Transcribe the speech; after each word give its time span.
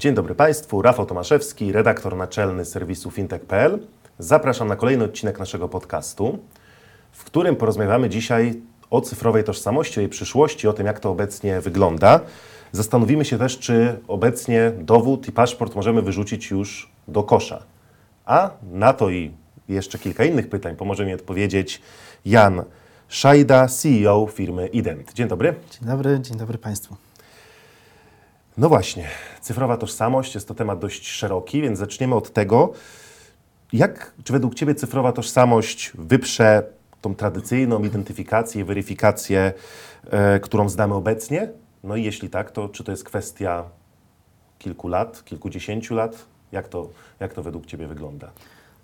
Dzień 0.00 0.14
dobry 0.14 0.34
Państwu, 0.34 0.82
Rafał 0.82 1.06
Tomaszewski, 1.06 1.72
redaktor 1.72 2.16
naczelny 2.16 2.64
serwisu 2.64 3.10
fintech.pl. 3.10 3.78
Zapraszam 4.18 4.68
na 4.68 4.76
kolejny 4.76 5.04
odcinek 5.04 5.38
naszego 5.38 5.68
podcastu, 5.68 6.38
w 7.12 7.24
którym 7.24 7.56
porozmawiamy 7.56 8.08
dzisiaj 8.08 8.60
o 8.90 9.00
cyfrowej 9.00 9.44
tożsamości, 9.44 10.00
o 10.00 10.02
jej 10.02 10.08
przyszłości, 10.08 10.68
o 10.68 10.72
tym, 10.72 10.86
jak 10.86 11.00
to 11.00 11.10
obecnie 11.10 11.60
wygląda. 11.60 12.20
Zastanowimy 12.72 13.24
się 13.24 13.38
też, 13.38 13.58
czy 13.58 14.00
obecnie 14.08 14.72
dowód 14.78 15.28
i 15.28 15.32
paszport 15.32 15.74
możemy 15.74 16.02
wyrzucić 16.02 16.50
już 16.50 16.92
do 17.08 17.22
kosza. 17.22 17.62
A 18.24 18.50
na 18.72 18.92
to 18.92 19.10
i 19.10 19.30
jeszcze 19.68 19.98
kilka 19.98 20.24
innych 20.24 20.48
pytań 20.48 20.76
pomoże 20.76 21.06
mi 21.06 21.14
odpowiedzieć 21.14 21.82
Jan 22.24 22.62
Szajda, 23.08 23.68
CEO 23.68 24.26
firmy 24.26 24.66
Ident. 24.66 25.12
Dzień 25.12 25.28
dobry. 25.28 25.54
Dzień 25.70 25.88
dobry, 25.88 26.20
dzień 26.20 26.38
dobry 26.38 26.58
Państwu. 26.58 27.09
No 28.58 28.68
właśnie, 28.68 29.08
cyfrowa 29.40 29.76
tożsamość 29.76 30.34
jest 30.34 30.48
to 30.48 30.54
temat 30.54 30.78
dość 30.78 31.08
szeroki, 31.08 31.62
więc 31.62 31.78
zaczniemy 31.78 32.14
od 32.14 32.32
tego, 32.32 32.72
jak, 33.72 34.12
czy 34.24 34.32
według 34.32 34.54
Ciebie 34.54 34.74
cyfrowa 34.74 35.12
tożsamość 35.12 35.92
wyprze 35.94 36.62
tą 37.00 37.14
tradycyjną 37.14 37.84
identyfikację 37.84 38.64
weryfikację, 38.64 39.52
e, 40.10 40.40
którą 40.40 40.68
znamy 40.68 40.94
obecnie? 40.94 41.48
No 41.84 41.96
i 41.96 42.04
jeśli 42.04 42.30
tak, 42.30 42.50
to 42.50 42.68
czy 42.68 42.84
to 42.84 42.90
jest 42.90 43.04
kwestia 43.04 43.64
kilku 44.58 44.88
lat, 44.88 45.24
kilkudziesięciu 45.24 45.94
lat? 45.94 46.24
Jak 46.52 46.68
to, 46.68 46.88
jak 47.20 47.34
to 47.34 47.42
według 47.42 47.66
Ciebie 47.66 47.86
wygląda? 47.86 48.30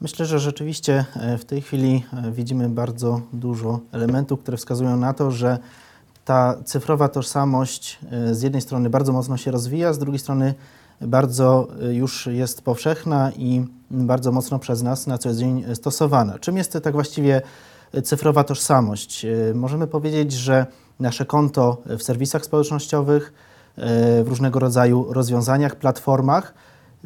Myślę, 0.00 0.26
że 0.26 0.38
rzeczywiście 0.38 1.04
e, 1.16 1.38
w 1.38 1.44
tej 1.44 1.62
chwili 1.62 2.04
e, 2.12 2.32
widzimy 2.32 2.68
bardzo 2.68 3.20
dużo 3.32 3.80
elementów, 3.92 4.40
które 4.40 4.56
wskazują 4.56 4.96
na 4.96 5.14
to, 5.14 5.30
że 5.30 5.58
ta 6.26 6.54
cyfrowa 6.64 7.08
tożsamość 7.08 7.98
e, 8.12 8.34
z 8.34 8.42
jednej 8.42 8.62
strony 8.62 8.90
bardzo 8.90 9.12
mocno 9.12 9.36
się 9.36 9.50
rozwija, 9.50 9.92
z 9.92 9.98
drugiej 9.98 10.18
strony 10.18 10.54
bardzo 11.00 11.68
e, 11.82 11.94
już 11.94 12.26
jest 12.26 12.62
powszechna 12.62 13.32
i 13.36 13.64
bardzo 13.90 14.32
mocno 14.32 14.58
przez 14.58 14.82
nas 14.82 15.06
na 15.06 15.18
co 15.18 15.34
dzień 15.34 15.64
stosowana. 15.74 16.38
Czym 16.38 16.56
jest 16.56 16.78
tak 16.82 16.92
właściwie 16.92 17.42
cyfrowa 18.04 18.44
tożsamość? 18.44 19.26
Możemy 19.54 19.86
powiedzieć, 19.86 20.32
że 20.32 20.66
nasze 21.00 21.24
konto 21.26 21.82
w 21.86 22.02
serwisach 22.02 22.44
społecznościowych, 22.44 23.32
w 24.24 24.24
różnego 24.26 24.58
rodzaju 24.58 25.12
rozwiązaniach, 25.12 25.76
platformach, 25.76 26.54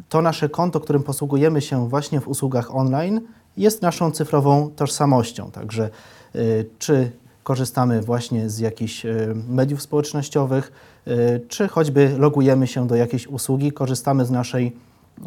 to 0.09 0.21
nasze 0.21 0.49
konto, 0.49 0.79
którym 0.79 1.03
posługujemy 1.03 1.61
się 1.61 1.89
właśnie 1.89 2.21
w 2.21 2.27
usługach 2.27 2.75
online, 2.75 3.21
jest 3.57 3.81
naszą 3.81 4.11
cyfrową 4.11 4.69
tożsamością. 4.75 5.51
Także 5.51 5.89
y, 6.35 6.69
czy 6.79 7.11
korzystamy 7.43 8.01
właśnie 8.01 8.49
z 8.49 8.59
jakichś 8.59 9.05
y, 9.05 9.35
mediów 9.49 9.81
społecznościowych, 9.81 10.71
y, 11.07 11.41
czy 11.47 11.67
choćby 11.67 12.15
logujemy 12.17 12.67
się 12.67 12.87
do 12.87 12.95
jakiejś 12.95 13.27
usługi, 13.27 13.71
korzystamy 13.71 14.25
z 14.25 14.31
naszej, 14.31 14.75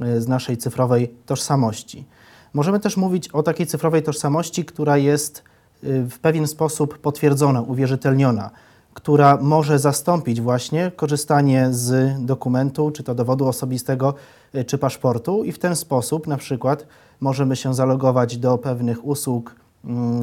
y, 0.03 0.21
z 0.21 0.29
naszej 0.29 0.57
cyfrowej 0.57 1.15
tożsamości. 1.27 2.05
Możemy 2.53 2.81
też 2.81 2.97
mówić 2.97 3.29
o 3.29 3.43
takiej 3.43 3.67
cyfrowej 3.67 4.03
tożsamości, 4.03 4.65
która 4.65 4.97
jest 4.97 5.43
w 5.83 6.19
pewien 6.23 6.47
sposób 6.47 6.99
potwierdzona, 6.99 7.63
uwierzytelniona, 7.63 8.51
która 8.95 9.39
może 9.41 9.79
zastąpić 9.79 10.41
właśnie 10.41 10.93
korzystanie 10.97 11.69
z 11.71 12.15
dokumentu, 12.27 12.91
czy 12.91 13.03
to 13.03 13.15
dowodu 13.15 13.49
osobistego, 13.49 14.15
czy 14.67 14.79
paszportu 14.79 15.45
i 15.45 15.53
w 15.53 15.59
ten 15.59 15.77
sposób 15.77 16.27
na 16.27 16.37
przykład 16.37 16.87
możemy 17.21 17.57
się 17.57 17.75
zalogować 17.75 18.37
do 18.37 18.59
pewnych 18.59 19.05
usług, 19.05 19.57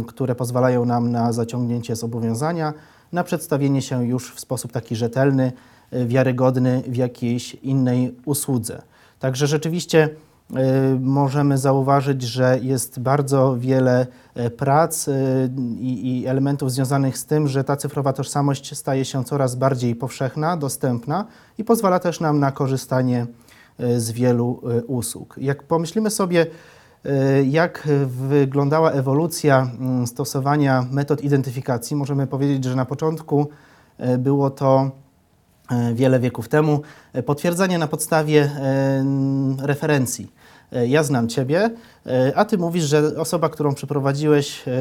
które 0.07 0.35
pozwalają 0.35 0.85
nam 0.85 1.11
na 1.11 1.33
zaciągnięcie 1.33 1.95
zobowiązania, 1.95 2.73
na 3.11 3.23
przedstawienie 3.23 3.81
się 3.81 4.05
już 4.05 4.35
w 4.35 4.39
sposób 4.39 4.71
taki 4.71 4.95
rzetelny, 4.95 5.51
y, 5.93 6.05
wiarygodny 6.05 6.83
w 6.87 6.95
jakiejś 6.95 7.55
innej 7.55 8.15
usłudze. 8.25 8.81
Także 9.19 9.47
rzeczywiście 9.47 10.09
y, 10.09 10.55
możemy 10.99 11.57
zauważyć, 11.57 12.21
że 12.21 12.59
jest 12.61 12.99
bardzo 12.99 13.57
wiele 13.57 14.07
e, 14.35 14.49
prac 14.49 15.09
i, 15.79 16.25
elementów 16.27 16.71
związanych 16.71 17.17
z 17.17 17.25
tym, 17.25 17.47
że 17.47 17.63
ta 17.63 17.77
cyfrowa 17.77 18.13
tożsamość 18.13 18.77
staje 18.77 19.05
się 19.05 19.23
coraz 19.23 19.55
bardziej 19.55 19.95
powszechna, 19.95 20.57
dostępna 20.57 21.25
i 21.57 21.63
pozwala 21.63 21.99
też 21.99 22.19
nam 22.19 22.39
na 22.39 22.51
korzystanie 22.51 23.27
e, 23.79 23.99
z 23.99 24.11
wielu 24.11 24.61
e, 24.63 24.83
usług. 24.83 25.35
Jak 25.37 25.63
pomyślimy 25.63 26.09
sobie, 26.09 26.41
e, 26.41 26.45
jak 27.49 27.87
wyglądała 28.05 28.91
ewolucja 28.91 29.71
mm, 29.79 30.07
stosowania 30.07 30.85
metod 30.91 31.23
identyfikacji, 31.23 31.95
możemy 31.95 32.27
powiedzieć, 32.27 32.63
że 32.63 32.75
na 32.75 32.85
początku 32.85 33.49
e, 33.97 34.17
było 34.17 34.49
to 34.49 34.91
e, 35.71 35.93
wiele 35.93 36.19
wieków 36.19 36.49
temu, 36.49 36.81
potwierdzanie 37.25 37.77
na 37.77 37.87
podstawie 37.87 38.49
referencji. 39.59 40.31
Ja 40.87 41.03
znam 41.03 41.27
Ciebie, 41.27 41.69
a 42.35 42.45
Ty 42.45 42.57
mówisz, 42.57 42.83
że 42.83 43.17
osoba, 43.17 43.49
którą 43.49 43.73
przyprowadziłeś, 43.75 44.67
e, 44.67 44.71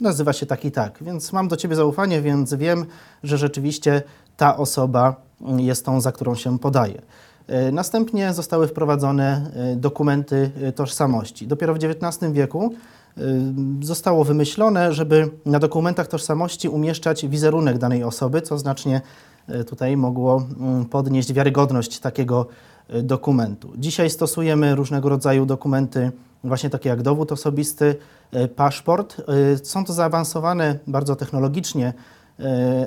nazywa 0.00 0.32
się 0.32 0.46
tak 0.46 0.64
i 0.64 0.72
tak. 0.72 0.98
Więc 1.00 1.32
mam 1.32 1.48
do 1.48 1.56
Ciebie 1.56 1.76
zaufanie, 1.76 2.22
więc 2.22 2.54
wiem, 2.54 2.86
że 3.22 3.38
rzeczywiście 3.38 4.02
ta 4.36 4.56
osoba 4.56 5.14
jest 5.56 5.84
tą, 5.84 6.00
za 6.00 6.12
którą 6.12 6.34
się 6.34 6.58
podaje. 6.58 7.02
E, 7.50 7.72
Następnie 7.72 8.32
zostały 8.32 8.68
wprowadzone 8.68 9.50
e, 9.54 9.76
dokumenty 9.76 10.50
e, 10.62 10.72
tożsamości. 10.72 11.46
Dopiero 11.46 11.74
w 11.74 11.76
XIX 11.76 12.32
wieku 12.32 12.74
zostało 13.82 14.24
wymyślone, 14.24 14.92
żeby 14.92 15.30
na 15.46 15.58
dokumentach 15.58 16.06
tożsamości 16.06 16.68
umieszczać 16.68 17.26
wizerunek 17.26 17.78
danej 17.78 18.04
osoby, 18.04 18.42
co 18.42 18.58
znacznie 18.58 19.00
tutaj 19.66 19.96
mogło 19.96 20.46
mm, 20.60 20.84
podnieść 20.84 21.32
wiarygodność 21.32 21.98
takiego 21.98 22.46
dokumentu. 23.02 23.72
Dzisiaj 23.78 24.10
stosujemy 24.10 24.74
różnego 24.74 25.08
rodzaju 25.08 25.46
dokumenty, 25.46 26.12
właśnie 26.44 26.70
takie 26.70 26.88
jak 26.88 27.02
dowód 27.02 27.32
osobisty, 27.32 27.96
paszport. 28.56 29.16
Są 29.62 29.84
to 29.84 29.92
zaawansowane 29.92 30.78
bardzo 30.86 31.16
technologicznie 31.16 31.92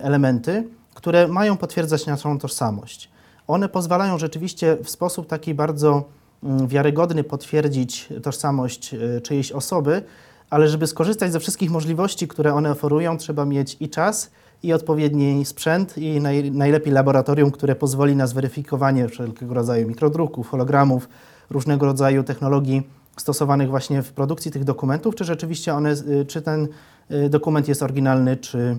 elementy, 0.01 0.67
które 0.93 1.27
mają 1.27 1.57
potwierdzać 1.57 2.05
naszą 2.05 2.39
tożsamość. 2.39 3.12
One 3.47 3.69
pozwalają 3.69 4.17
rzeczywiście 4.17 4.77
w 4.83 4.89
sposób 4.89 5.27
taki 5.27 5.53
bardzo 5.53 6.03
mm, 6.43 6.67
wiarygodny 6.67 7.23
potwierdzić 7.23 8.09
tożsamość 8.23 8.93
e, 8.93 9.21
czyjejś 9.21 9.51
osoby, 9.51 10.03
ale 10.49 10.67
żeby 10.67 10.87
skorzystać 10.87 11.31
ze 11.31 11.39
wszystkich 11.39 11.71
możliwości, 11.71 12.27
które 12.27 12.53
one 12.53 12.71
oferują, 12.71 13.17
trzeba 13.17 13.45
mieć 13.45 13.77
i 13.79 13.89
czas, 13.89 14.31
i 14.63 14.73
odpowiedni 14.73 15.45
sprzęt, 15.45 15.97
i 15.97 16.21
naj, 16.21 16.51
najlepiej 16.51 16.93
laboratorium, 16.93 17.51
które 17.51 17.75
pozwoli 17.75 18.15
na 18.15 18.27
zweryfikowanie 18.27 19.07
wszelkiego 19.07 19.53
rodzaju 19.53 19.87
mikrodruków, 19.87 20.49
hologramów, 20.49 21.09
różnego 21.49 21.85
rodzaju 21.85 22.23
technologii 22.23 22.87
stosowanych 23.17 23.69
właśnie 23.69 24.01
w 24.01 24.11
produkcji 24.11 24.51
tych 24.51 24.63
dokumentów, 24.63 25.15
czy 25.15 25.23
rzeczywiście 25.23 25.73
one, 25.73 25.91
y, 25.91 26.25
czy 26.25 26.41
ten 26.41 26.67
y, 27.11 27.29
dokument 27.29 27.67
jest 27.67 27.83
oryginalny, 27.83 28.37
czy, 28.37 28.77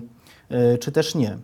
czy 0.79 0.91
też 0.91 1.15
nie. 1.15 1.37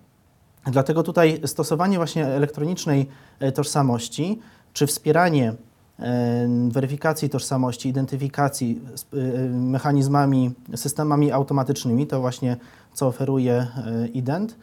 Dlatego 0.65 1.03
tutaj 1.03 1.41
stosowanie 1.45 1.97
właśnie 1.97 2.27
elektronicznej 2.27 3.07
e, 3.39 3.51
tożsamości, 3.51 4.39
czy 4.73 4.87
wspieranie 4.87 5.53
e, 5.99 6.47
weryfikacji 6.69 7.29
tożsamości, 7.29 7.89
identyfikacji 7.89 8.81
e, 9.13 9.17
mechanizmami, 9.49 10.51
systemami 10.75 11.31
automatycznymi, 11.31 12.07
to 12.07 12.21
właśnie 12.21 12.57
co 12.93 13.07
oferuje 13.07 13.67
ident, 14.13 14.57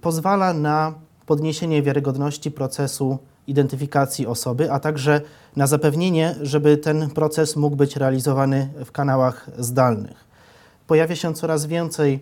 pozwala 0.00 0.54
na 0.54 0.94
podniesienie 1.26 1.82
wiarygodności 1.82 2.50
procesu 2.50 3.18
identyfikacji 3.46 4.26
osoby, 4.26 4.72
a 4.72 4.80
także 4.80 5.20
na 5.56 5.66
zapewnienie, 5.66 6.34
żeby 6.42 6.76
ten 6.76 7.10
proces 7.10 7.56
mógł 7.56 7.76
być 7.76 7.96
realizowany 7.96 8.68
w 8.84 8.92
kanałach 8.92 9.50
zdalnych. 9.58 10.24
Pojawia 10.86 11.16
się 11.16 11.34
coraz 11.34 11.66
więcej 11.66 12.20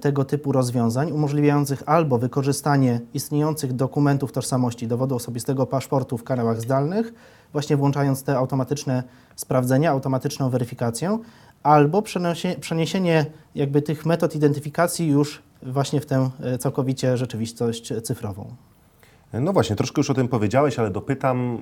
tego 0.00 0.24
typu 0.24 0.52
rozwiązań 0.52 1.12
umożliwiających 1.12 1.82
albo 1.86 2.18
wykorzystanie 2.18 3.00
istniejących 3.14 3.72
dokumentów 3.72 4.32
tożsamości, 4.32 4.86
dowodu 4.86 5.14
osobistego, 5.14 5.66
paszportu 5.66 6.18
w 6.18 6.24
kanałach 6.24 6.60
zdalnych, 6.60 7.14
właśnie 7.52 7.76
włączając 7.76 8.22
te 8.22 8.36
automatyczne 8.36 9.02
sprawdzenia, 9.36 9.90
automatyczną 9.90 10.50
weryfikację, 10.50 11.18
albo 11.62 12.02
przeniesienie 12.60 13.26
jakby 13.54 13.82
tych 13.82 14.06
metod 14.06 14.34
identyfikacji 14.34 15.08
już 15.08 15.42
właśnie 15.62 16.00
w 16.00 16.06
tę 16.06 16.30
e, 16.40 16.58
całkowicie 16.58 17.16
rzeczywistość 17.16 17.92
cyfrową. 18.02 18.54
No 19.32 19.52
właśnie, 19.52 19.76
troszkę 19.76 20.00
już 20.00 20.10
o 20.10 20.14
tym 20.14 20.28
powiedziałeś, 20.28 20.78
ale 20.78 20.90
dopytam, 20.90 21.58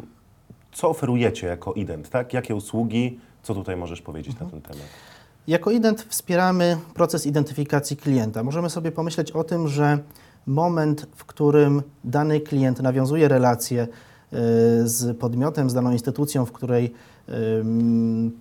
co 0.72 0.88
oferujecie 0.88 1.46
jako 1.46 1.72
ident, 1.72 2.10
tak? 2.10 2.32
Jakie 2.32 2.54
usługi, 2.54 3.20
co 3.42 3.54
tutaj 3.54 3.76
możesz 3.76 4.02
powiedzieć 4.02 4.40
na 4.40 4.46
ten 4.46 4.60
temat? 4.60 4.86
Jako 5.46 5.70
ident 5.70 6.02
wspieramy 6.08 6.76
proces 6.94 7.26
identyfikacji 7.26 7.96
klienta. 7.96 8.42
Możemy 8.42 8.70
sobie 8.70 8.92
pomyśleć 8.92 9.32
o 9.32 9.44
tym, 9.44 9.68
że 9.68 9.98
moment, 10.46 11.06
w 11.16 11.24
którym 11.24 11.82
dany 12.04 12.40
klient 12.40 12.80
nawiązuje 12.80 13.28
relację 13.28 13.82
y, 13.82 13.88
z 14.88 15.18
podmiotem, 15.18 15.70
z 15.70 15.74
daną 15.74 15.92
instytucją, 15.92 16.46
w 16.46 16.52
której 16.52 16.94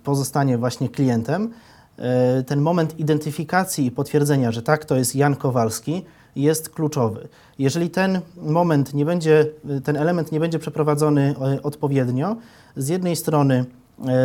pozostanie 0.04 0.58
właśnie 0.58 0.88
klientem, 0.88 1.50
e, 1.98 2.42
ten 2.42 2.60
moment 2.60 3.00
identyfikacji 3.00 3.86
i 3.86 3.90
potwierdzenia, 3.90 4.52
że 4.52 4.62
tak, 4.62 4.84
to 4.84 4.96
jest 4.96 5.16
Jan 5.16 5.36
Kowalski, 5.36 6.04
jest 6.36 6.68
kluczowy. 6.68 7.28
Jeżeli 7.58 7.90
ten 7.90 8.20
moment 8.36 8.94
nie 8.94 9.04
będzie, 9.04 9.46
ten 9.84 9.96
element 9.96 10.32
nie 10.32 10.40
będzie 10.40 10.58
przeprowadzony 10.58 11.34
e, 11.40 11.62
odpowiednio, 11.62 12.36
z 12.76 12.88
jednej 12.88 13.16
strony 13.16 13.64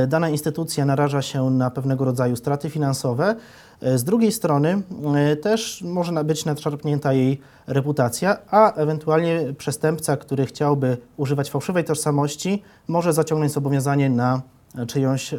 dana 0.07 0.29
instytucja 0.29 0.85
naraża 0.85 1.21
się 1.21 1.49
na 1.49 1.71
pewnego 1.71 2.05
rodzaju 2.05 2.35
straty 2.35 2.69
finansowe, 2.69 3.35
e, 3.81 3.97
z 3.97 4.03
drugiej 4.03 4.31
strony 4.31 4.81
e, 5.15 5.35
też 5.35 5.81
może 5.81 6.23
być 6.23 6.45
nadszarpnięta 6.45 7.13
jej 7.13 7.41
reputacja, 7.67 8.37
a 8.49 8.73
ewentualnie 8.73 9.53
przestępca, 9.57 10.17
który 10.17 10.45
chciałby 10.45 10.97
używać 11.17 11.49
fałszywej 11.49 11.83
tożsamości, 11.83 12.63
może 12.87 13.13
zaciągnąć 13.13 13.51
zobowiązanie 13.51 14.09
na 14.09 14.41
czyjąś, 14.87 15.33
e, 15.33 15.37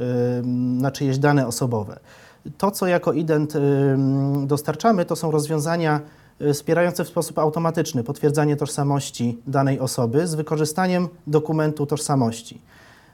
na 0.80 0.90
czyjeś 0.90 1.18
dane 1.18 1.46
osobowe. 1.46 1.98
To, 2.58 2.70
co 2.70 2.86
jako 2.86 3.12
ident 3.12 3.56
e, 3.56 3.60
dostarczamy, 4.46 5.04
to 5.04 5.16
są 5.16 5.30
rozwiązania 5.30 6.00
e, 6.40 6.52
wspierające 6.52 7.04
w 7.04 7.08
sposób 7.08 7.38
automatyczny 7.38 8.04
potwierdzanie 8.04 8.56
tożsamości 8.56 9.38
danej 9.46 9.80
osoby 9.80 10.26
z 10.26 10.34
wykorzystaniem 10.34 11.08
dokumentu 11.26 11.86
tożsamości. 11.86 12.60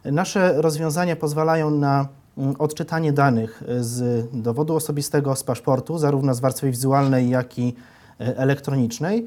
Nasze 0.05 0.63
rozwiązania 0.63 1.17
pozwalają 1.17 1.71
na 1.71 2.09
mm, 2.39 2.55
odczytanie 2.59 3.13
danych 3.13 3.63
e, 3.69 3.85
z 3.85 4.27
dowodu 4.33 4.77
osobistego, 4.77 5.37
z 5.37 5.45
paszportu, 5.45 5.99
zarówno 5.99 6.35
z 6.35 6.41
warstwy 6.41 6.71
wizualnej, 6.71 7.31
jak 7.31 7.59
i 7.59 7.75
e, 8.21 8.37
elektronicznej. 8.37 9.27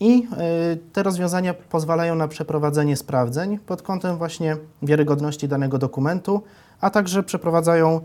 I 0.00 0.28
e, 0.36 0.76
te 0.92 1.02
rozwiązania 1.02 1.54
pozwalają 1.54 2.14
na 2.14 2.28
przeprowadzenie 2.28 2.96
sprawdzeń 2.96 3.58
pod 3.58 3.82
kątem 3.82 4.16
właśnie 4.16 4.56
wiarygodności 4.82 5.48
danego 5.48 5.78
dokumentu, 5.78 6.42
a 6.80 6.90
także 6.90 7.22
przeprowadzają 7.22 8.00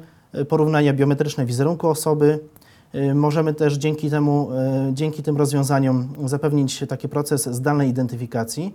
porównania 0.50 0.94
biometryczne 0.94 1.46
wizerunku 1.46 1.90
osoby. 1.90 2.40
Możemy 3.16 3.54
też 3.54 3.74
dzięki 3.74 4.10
temu, 4.10 4.50
dzięki 4.94 5.24
tym 5.24 5.38
rozwiązaniom 5.38 6.14
zapewnić 6.26 6.84
taki 6.90 7.10
proces 7.10 7.44
zdalnej 7.44 7.90
identyfikacji, 7.90 8.74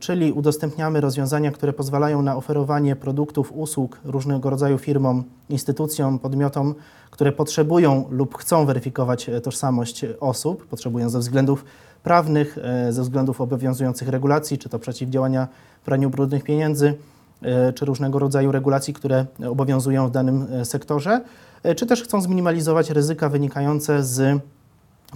czyli 0.00 0.32
udostępniamy 0.32 1.00
rozwiązania, 1.00 1.50
które 1.50 1.72
pozwalają 1.72 2.22
na 2.22 2.36
oferowanie 2.36 2.96
produktów, 2.96 3.52
usług 3.52 4.00
różnego 4.04 4.50
rodzaju 4.50 4.78
firmom, 4.78 5.24
instytucjom, 5.48 6.18
podmiotom, 6.18 6.74
które 7.10 7.32
potrzebują 7.32 8.04
lub 8.10 8.38
chcą 8.38 8.66
weryfikować 8.66 9.28
e, 9.28 9.40
tożsamość 9.40 10.06
osób, 10.20 10.66
potrzebują 10.66 11.10
ze 11.10 11.18
względów 11.18 11.64
prawnych, 12.02 12.58
e, 12.62 12.92
ze 12.92 13.02
względów 13.02 13.40
obowiązujących 13.40 14.08
regulacji, 14.08 14.58
czy 14.58 14.68
to 14.68 14.78
przeciwdziałania 14.78 15.48
praniu 15.84 16.10
brudnych 16.10 16.44
pieniędzy, 16.44 16.94
e, 17.42 17.72
czy 17.72 17.84
różnego 17.84 18.18
rodzaju 18.18 18.52
regulacji, 18.52 18.94
które 18.94 19.26
obowiązują 19.48 20.08
w 20.08 20.10
danym 20.10 20.46
e, 20.50 20.64
sektorze, 20.64 21.20
e, 21.62 21.74
czy 21.74 21.86
też 21.86 22.02
chcą 22.02 22.20
zminimalizować 22.20 22.90
ryzyka 22.90 23.28
wynikające 23.28 24.04
z 24.04 24.42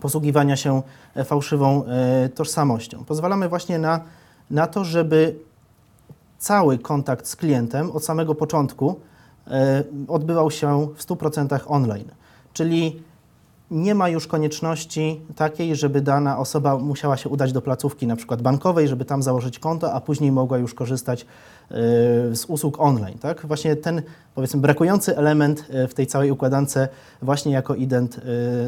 posługiwania 0.01 0.57
się 0.57 0.83
e, 1.15 1.25
fałszywą 1.25 1.85
e, 1.85 2.29
tożsamością. 2.29 3.05
Pozwalamy 3.05 3.49
właśnie 3.49 3.79
na, 3.79 4.01
na 4.50 4.67
to, 4.67 4.85
żeby 4.85 5.35
cały 6.43 6.79
kontakt 6.79 7.27
z 7.27 7.37
klientem 7.37 7.91
od 7.91 8.05
samego 8.05 8.35
początku 8.35 9.00
e, 9.47 9.85
odbywał 10.09 10.50
się 10.50 10.89
w 10.97 11.05
100% 11.05 11.61
online. 11.67 12.11
Czyli 12.53 13.03
nie 13.71 13.94
ma 13.94 14.09
już 14.09 14.27
konieczności 14.27 15.21
takiej, 15.37 15.77
żeby 15.77 16.00
dana 16.00 16.39
osoba 16.39 16.79
musiała 16.79 17.17
się 17.17 17.29
udać 17.29 17.53
do 17.53 17.62
placówki 17.62 18.06
na 18.06 18.17
przykład 18.17 18.43
bankowej, 18.43 18.89
żeby 18.89 19.05
tam 19.05 19.23
założyć 19.23 19.59
konto, 19.59 19.93
a 19.93 20.00
później 20.00 20.33
mogła 20.33 20.59
już 20.59 20.75
korzystać 20.75 21.23
e, 21.23 21.27
z 22.37 22.44
usług 22.49 22.81
online. 22.81 23.19
Tak? 23.19 23.47
Właśnie 23.47 23.77
ten 23.77 24.03
powiedzmy 24.35 24.61
brakujący 24.61 25.17
element 25.17 25.65
e, 25.71 25.89
w 25.89 25.94
tej 25.94 26.06
całej 26.06 26.31
układance 26.31 26.79
właśnie 27.23 27.53
jako 27.53 27.75
ident 27.75 28.21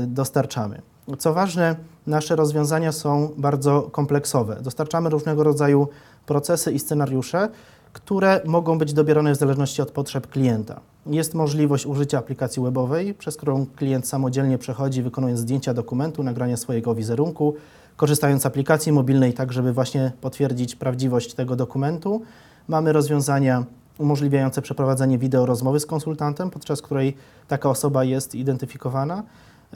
dostarczamy. 0.07 0.83
Co 1.19 1.35
ważne, 1.35 1.77
nasze 2.07 2.37
rozwiązania 2.37 2.93
są 2.93 3.31
bardzo 3.37 3.83
kompleksowe. 3.83 4.57
Dostarczamy 4.61 5.11
różnego 5.11 5.43
rodzaju 5.43 5.89
procesy 6.27 6.73
i 6.73 6.79
scenariusze, 6.79 7.49
które 7.93 8.41
mogą 8.45 8.79
być 8.79 8.93
dobierane 8.93 9.35
w 9.35 9.37
zależności 9.37 9.83
od 9.83 9.91
potrzeb 9.91 10.27
klienta. 10.27 10.81
Jest 11.07 11.35
możliwość 11.35 11.87
użycia 11.87 12.19
aplikacji 12.19 12.63
webowej, 12.63 13.15
przez 13.15 13.37
którą 13.37 13.67
klient 13.77 14.09
samodzielnie 14.09 14.59
przechodzi, 14.59 15.03
wykonując 15.03 15.41
zdjęcia 15.41 15.75
dokumentu, 15.75 16.23
nagrania 16.23 16.57
swojego 16.57 16.95
wizerunku, 16.95 17.55
korzystając 17.97 18.43
z 18.43 18.47
aplikacji 18.47 18.93
mobilnej, 18.93 19.35
tak 19.35 19.53
żeby 19.53 19.73
właśnie 19.73 20.13
potwierdzić 20.21 20.77
prawdziwość 20.77 21.35
tego 21.35 21.57
dokumentu. 21.57 22.23
Mamy 22.69 22.93
rozwiązania 22.93 23.65
umożliwiające 23.99 24.63
przeprowadzenie 24.63 25.19
wideo 25.19 25.47
rozmowy 25.47 25.81
z 25.81 25.87
konsultantem, 25.87 26.51
podczas 26.51 26.83
której 26.83 27.17
taka 27.49 27.71
osoba 27.71 28.05
jest 28.05 28.35
identyfikowana. 28.35 29.23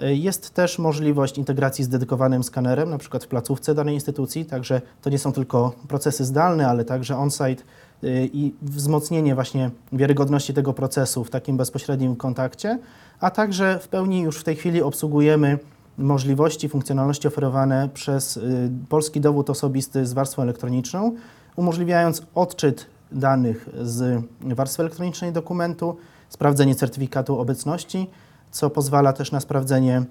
Jest 0.03 0.51
też 0.51 0.79
możliwość 0.79 1.39
integracji 1.39 1.85
z 1.85 1.89
dedykowanym 1.89 2.45
skanerem, 2.45 2.91
na 2.91 2.99
przykład 2.99 3.25
w 3.25 3.29
placówce 3.29 3.75
danej 3.75 3.95
instytucji, 3.95 4.45
także 4.45 4.81
to 5.03 5.11
nie 5.11 5.19
są 5.19 5.33
tylko 5.33 5.73
procesy 5.89 6.25
zdalne, 6.25 6.69
ale 6.69 6.85
także 6.85 7.17
on-site 7.17 7.63
y, 8.05 8.31
i 8.33 8.55
wzmocnienie 8.63 9.35
właśnie 9.35 9.71
wiarygodności 9.93 10.55
tego 10.55 10.73
procesu 10.73 11.25
w 11.25 11.31
takim 11.31 11.57
bezpośrednim 11.57 12.17
kontakcie, 12.17 12.79
a 13.21 13.31
także 13.31 13.79
w 13.79 13.89
pełni 13.89 14.21
już 14.21 14.39
w 14.41 14.45
tej 14.45 14.57
chwili 14.57 14.83
obsługujemy 14.83 15.59
możliwości, 15.99 16.69
funkcjonalności 16.69 17.29
oferowane 17.29 17.89
przez 17.95 18.37
y, 18.37 18.71
Polski 18.89 19.21
Dowód 19.21 19.51
Osobisty 19.51 20.07
z 20.07 20.13
warstwą 20.13 20.43
elektroniczną, 20.43 21.15
umożliwiając 21.57 22.23
odczyt 22.35 22.87
danych 23.13 23.69
z 23.83 24.25
warstwy 24.41 24.83
elektronicznej 24.83 25.33
dokumentu, 25.33 25.97
sprawdzenie 26.29 26.75
certyfikatu 26.75 27.39
obecności, 27.39 28.11
co 28.51 28.71
pozwala 28.71 29.13
też 29.13 29.33
na 29.33 29.41
sprawdzenie, 29.41 30.03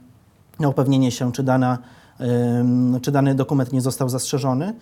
na 0.60 0.70
upewnienie 0.70 1.12
się, 1.12 1.32
czy, 1.32 1.44
dana, 1.44 1.78
czy 3.02 3.12
dany 3.12 3.36
dokument 3.36 3.74
nie 3.74 3.82
został 3.82 4.10
zastrzeżony, 4.10 4.74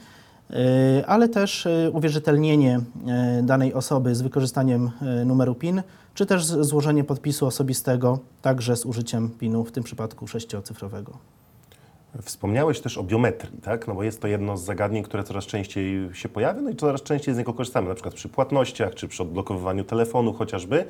y, 0.52 1.06
ale 1.07 1.30
też 1.30 1.66
y, 1.66 1.92
uwierzytelnienie 1.94 2.80
y, 3.40 3.44
danej 3.44 3.74
osoby 3.74 4.16
z 4.16 4.22
wykorzystaniem 4.22 4.92
numeru 5.25 5.56
PIN, 5.56 5.81
czy 6.13 6.25
też 6.25 6.46
złożenie 6.46 7.04
podpisu 7.04 7.46
osobistego, 7.46 8.19
także 8.42 8.75
z 8.75 8.86
użyciem 8.86 9.30
PIN-u, 9.30 9.63
w 9.63 9.72
tym 9.72 9.84
przypadku 9.84 10.28
sześciocyfrowego. 10.28 11.18
Wspomniałeś 12.22 12.80
też 12.80 12.98
o 12.98 13.04
biometrii, 13.04 13.62
tak? 13.62 13.88
No 13.88 13.96
bo 13.96 14.04
jest 14.04 14.22
to 14.22 14.28
jedno 14.28 14.57
z 14.57 14.63
zagadnień, 14.63 15.04
które 15.04 15.24
coraz 15.24 15.46
częściej 15.46 16.10
się 16.13 16.30
pojawia, 16.30 16.62
no 16.62 16.69
i 16.69 16.75
coraz 16.75 17.04
częściej 17.04 17.36
z 17.36 17.38
niego 17.38 17.54
korzystamy, 17.54 17.90
na 17.90 17.94
przykład 17.94 18.13
przy 18.13 18.30
płatnościach, 18.30 18.96
czy 18.96 19.07
przy 19.07 19.24
odblokowywaniu 19.24 19.84
telefonu 19.84 20.34
chociażby. 20.34 20.86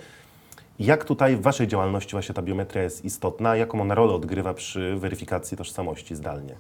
Jak 0.80 1.06
tutaj 1.06 1.36
w 1.36 1.42
Waszej 1.42 1.68
działalności 1.68 2.12
właśnie 2.12 2.36
ta 2.36 2.42
biometria 2.42 2.84
jest 2.84 3.06
istotna? 3.06 3.56
Jaką 3.56 3.82
ona 3.82 3.96
rolę 3.96 4.14
odgrywa 4.14 4.54
przy 4.54 4.96
weryfikacji 4.96 5.58
tożsamości 5.58 6.16
zdalnie? 6.16 6.56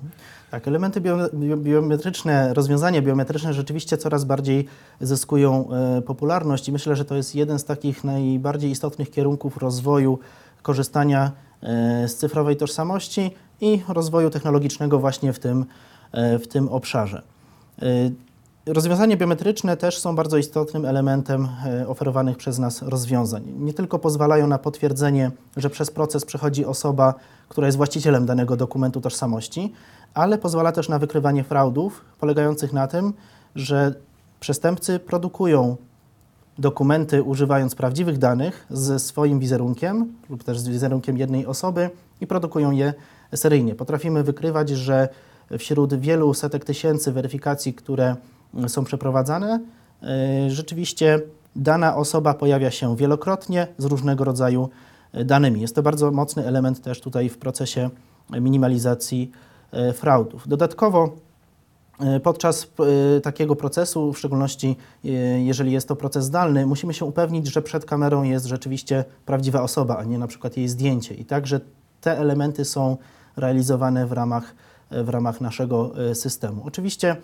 Tak, 0.52 0.68
elementy 0.68 1.02
bio- 1.02 1.30
bio- 1.34 1.58
biometryczne, 1.58 2.54
rozwiązania 2.54 3.02
biometryczne 3.02 3.54
rzeczywiście 3.54 3.98
coraz 3.98 4.26
bardziej 4.26 4.66
zyskują 5.02 5.70
e, 5.72 6.02
popularność 6.02 6.68
i 6.68 6.72
myślę, 6.72 6.96
że 6.96 7.06
to 7.06 7.16
jest 7.16 7.36
jeden 7.36 7.60
z 7.60 7.66
takich 7.66 8.04
najbardziej 8.04 8.72
istotnych 8.72 9.12
kierunków 9.12 9.58
rozwoju 9.58 10.20
korzystania 10.62 11.32
e, 11.62 12.08
z 12.08 12.16
cyfrowej 12.16 12.58
tożsamości 12.58 13.32
i 13.62 13.82
rozwoju 13.88 14.30
technologicznego 14.30 15.00
właśnie 15.00 15.34
w 15.34 15.40
tym, 15.40 15.66
e, 16.12 16.40
w 16.40 16.48
tym 16.48 16.70
obszarze. 16.70 17.22
Rozwiązania 18.68 19.18
biometryczne 19.18 19.78
też 19.78 19.98
są 20.00 20.16
bardzo 20.16 20.38
istotnym 20.38 20.86
elementem 20.86 21.48
e, 21.66 21.88
oferowanych 21.88 22.38
przez 22.38 22.60
nas 22.60 22.82
rozwiązań. 22.82 23.44
Nie 23.58 23.74
tylko 23.74 24.00
pozwalają 24.00 24.48
na 24.48 24.58
potwierdzenie, 24.58 25.32
że 25.58 25.70
przez 25.70 25.92
proces 25.92 26.26
przechodzi 26.26 26.66
osoba, 26.66 27.14
która 27.50 27.68
jest 27.68 27.78
właścicielem 27.78 28.26
danego 28.26 28.58
dokumentu 28.58 29.02
tożsamości, 29.02 29.74
ale 30.14 30.38
pozwala 30.38 30.72
też 30.72 30.90
na 30.90 31.00
wykrywanie 31.00 31.44
fraudów 31.44 32.06
polegających 32.20 32.74
na 32.74 32.88
tym, 32.88 33.14
że 33.56 33.96
przestępcy 34.40 35.00
produkują 35.00 35.78
dokumenty 36.58 37.24
używając 37.24 37.76
prawdziwych 37.76 38.18
danych 38.18 38.66
ze 38.70 39.00
swoim 39.00 39.40
wizerunkiem 39.40 40.14
lub 40.30 40.44
też 40.44 40.60
z 40.60 40.68
wizerunkiem 40.68 41.18
jednej 41.18 41.46
osoby 41.46 41.90
i 42.22 42.28
produkują 42.28 42.72
je 42.72 42.94
seryjnie. 43.36 43.76
Potrafimy 43.76 44.24
wykrywać, 44.24 44.70
że 44.70 45.10
wśród 45.58 45.94
wielu 45.94 46.34
setek 46.34 46.66
tysięcy 46.66 47.12
weryfikacji, 47.12 47.74
które 47.74 48.16
są 48.68 48.84
przeprowadzane, 48.84 49.60
y, 50.48 50.52
rzeczywiście 50.52 51.22
dana 51.56 51.96
osoba 51.96 52.34
pojawia 52.34 52.72
się 52.72 52.96
wielokrotnie 52.96 53.68
z 53.78 53.86
różnego 53.86 54.24
rodzaju 54.24 54.70
y, 55.16 55.26
danymi. 55.26 55.62
Jest 55.62 55.76
to 55.76 55.82
bardzo 55.82 56.12
mocny 56.12 56.48
element 56.48 56.82
też 56.82 57.02
tutaj 57.02 57.30
w 57.30 57.38
procesie 57.38 57.90
minimalizacji 58.30 59.32
y, 59.90 59.94
fraudów. 59.94 60.48
Dodatkowo 60.48 61.26
E, 62.00 62.20
Podczas 62.20 62.68
e, 63.18 63.22
takiego 63.22 63.56
procesu, 63.56 64.14
w 64.14 64.18
szczególności 64.18 64.76
e, 65.06 65.10
jeżeli 65.44 65.72
jest 65.72 65.88
to 65.88 65.96
proces 65.96 66.26
zdalny, 66.26 66.66
musimy 66.66 66.94
się 66.94 67.06
upewnić, 67.06 67.48
że 67.48 67.62
przed 67.62 67.86
kamerą 67.86 68.24
jest 68.24 68.46
rzeczywiście 68.46 69.06
prawdziwa 69.26 69.62
osoba, 69.62 69.98
a 69.98 70.04
nie 70.04 70.18
na 70.18 70.28
przykład 70.28 70.58
jej 70.58 70.68
zdjęcie. 70.68 71.16
I 71.16 71.26
także 71.26 71.60
te 72.02 72.18
elementy 72.20 72.66
są 72.66 72.98
realizowane 73.38 74.06
w 74.06 74.12
ramach, 74.12 74.56
w 74.92 75.10
ramach 75.10 75.42
naszego 75.42 76.10
e, 76.10 76.16
systemu. 76.16 76.62
Oczywiście 76.66 77.12
E, 77.12 77.18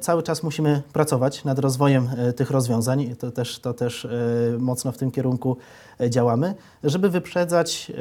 Cały 0.00 0.22
czas 0.22 0.42
musimy 0.42 0.82
pracować 0.92 1.44
nad 1.44 1.58
rozwojem 1.58 2.08
e, 2.16 2.32
tych 2.32 2.50
rozwiązań. 2.50 3.16
To 3.18 3.30
też, 3.30 3.58
to 3.58 3.74
też 3.74 4.04
e, 4.04 4.08
mocno 4.58 4.92
w 4.92 4.98
tym 4.98 5.10
kierunku 5.10 5.56
e, 6.00 6.10
działamy, 6.10 6.54
żeby 6.84 7.10
wyprzedzać 7.10 7.92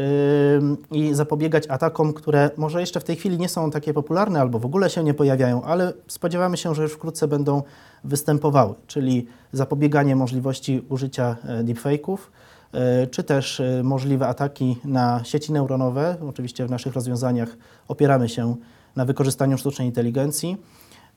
e, 0.91 0.95
i 0.95 1.13
zapobiegać 1.13 1.67
atakom, 1.67 2.13
które 2.13 2.49
może 2.57 2.79
jeszcze 2.79 2.99
w 2.99 3.03
tej 3.03 3.15
chwili 3.15 3.37
nie 3.37 3.49
są 3.49 3.71
takie 3.71 3.93
popularne 3.93 4.41
albo 4.41 4.59
w 4.59 4.65
ogóle 4.65 4.89
się 4.89 5.03
nie 5.03 5.13
pojawiają, 5.13 5.63
ale 5.63 5.93
spodziewamy 6.07 6.57
się, 6.57 6.75
że 6.75 6.83
już 6.83 6.93
wkrótce 6.93 7.27
będą 7.27 7.63
występowały, 8.03 8.73
czyli 8.87 9.27
zapobieganie 9.53 10.15
możliwości 10.15 10.85
użycia 10.89 11.35
e, 11.43 11.63
deepfake'ów, 11.63 12.17
e, 12.73 13.07
czy 13.07 13.23
też 13.23 13.59
e, 13.59 13.83
możliwe 13.83 14.27
ataki 14.27 14.77
na 14.85 15.23
sieci 15.23 15.51
neuronowe. 15.51 16.17
Oczywiście 16.29 16.65
w 16.65 16.71
naszych 16.71 16.93
rozwiązaniach 16.93 17.57
opieramy 17.87 18.29
się 18.29 18.55
na 18.95 19.05
wykorzystaniu 19.05 19.57
sztucznej 19.57 19.87
inteligencji. 19.87 20.57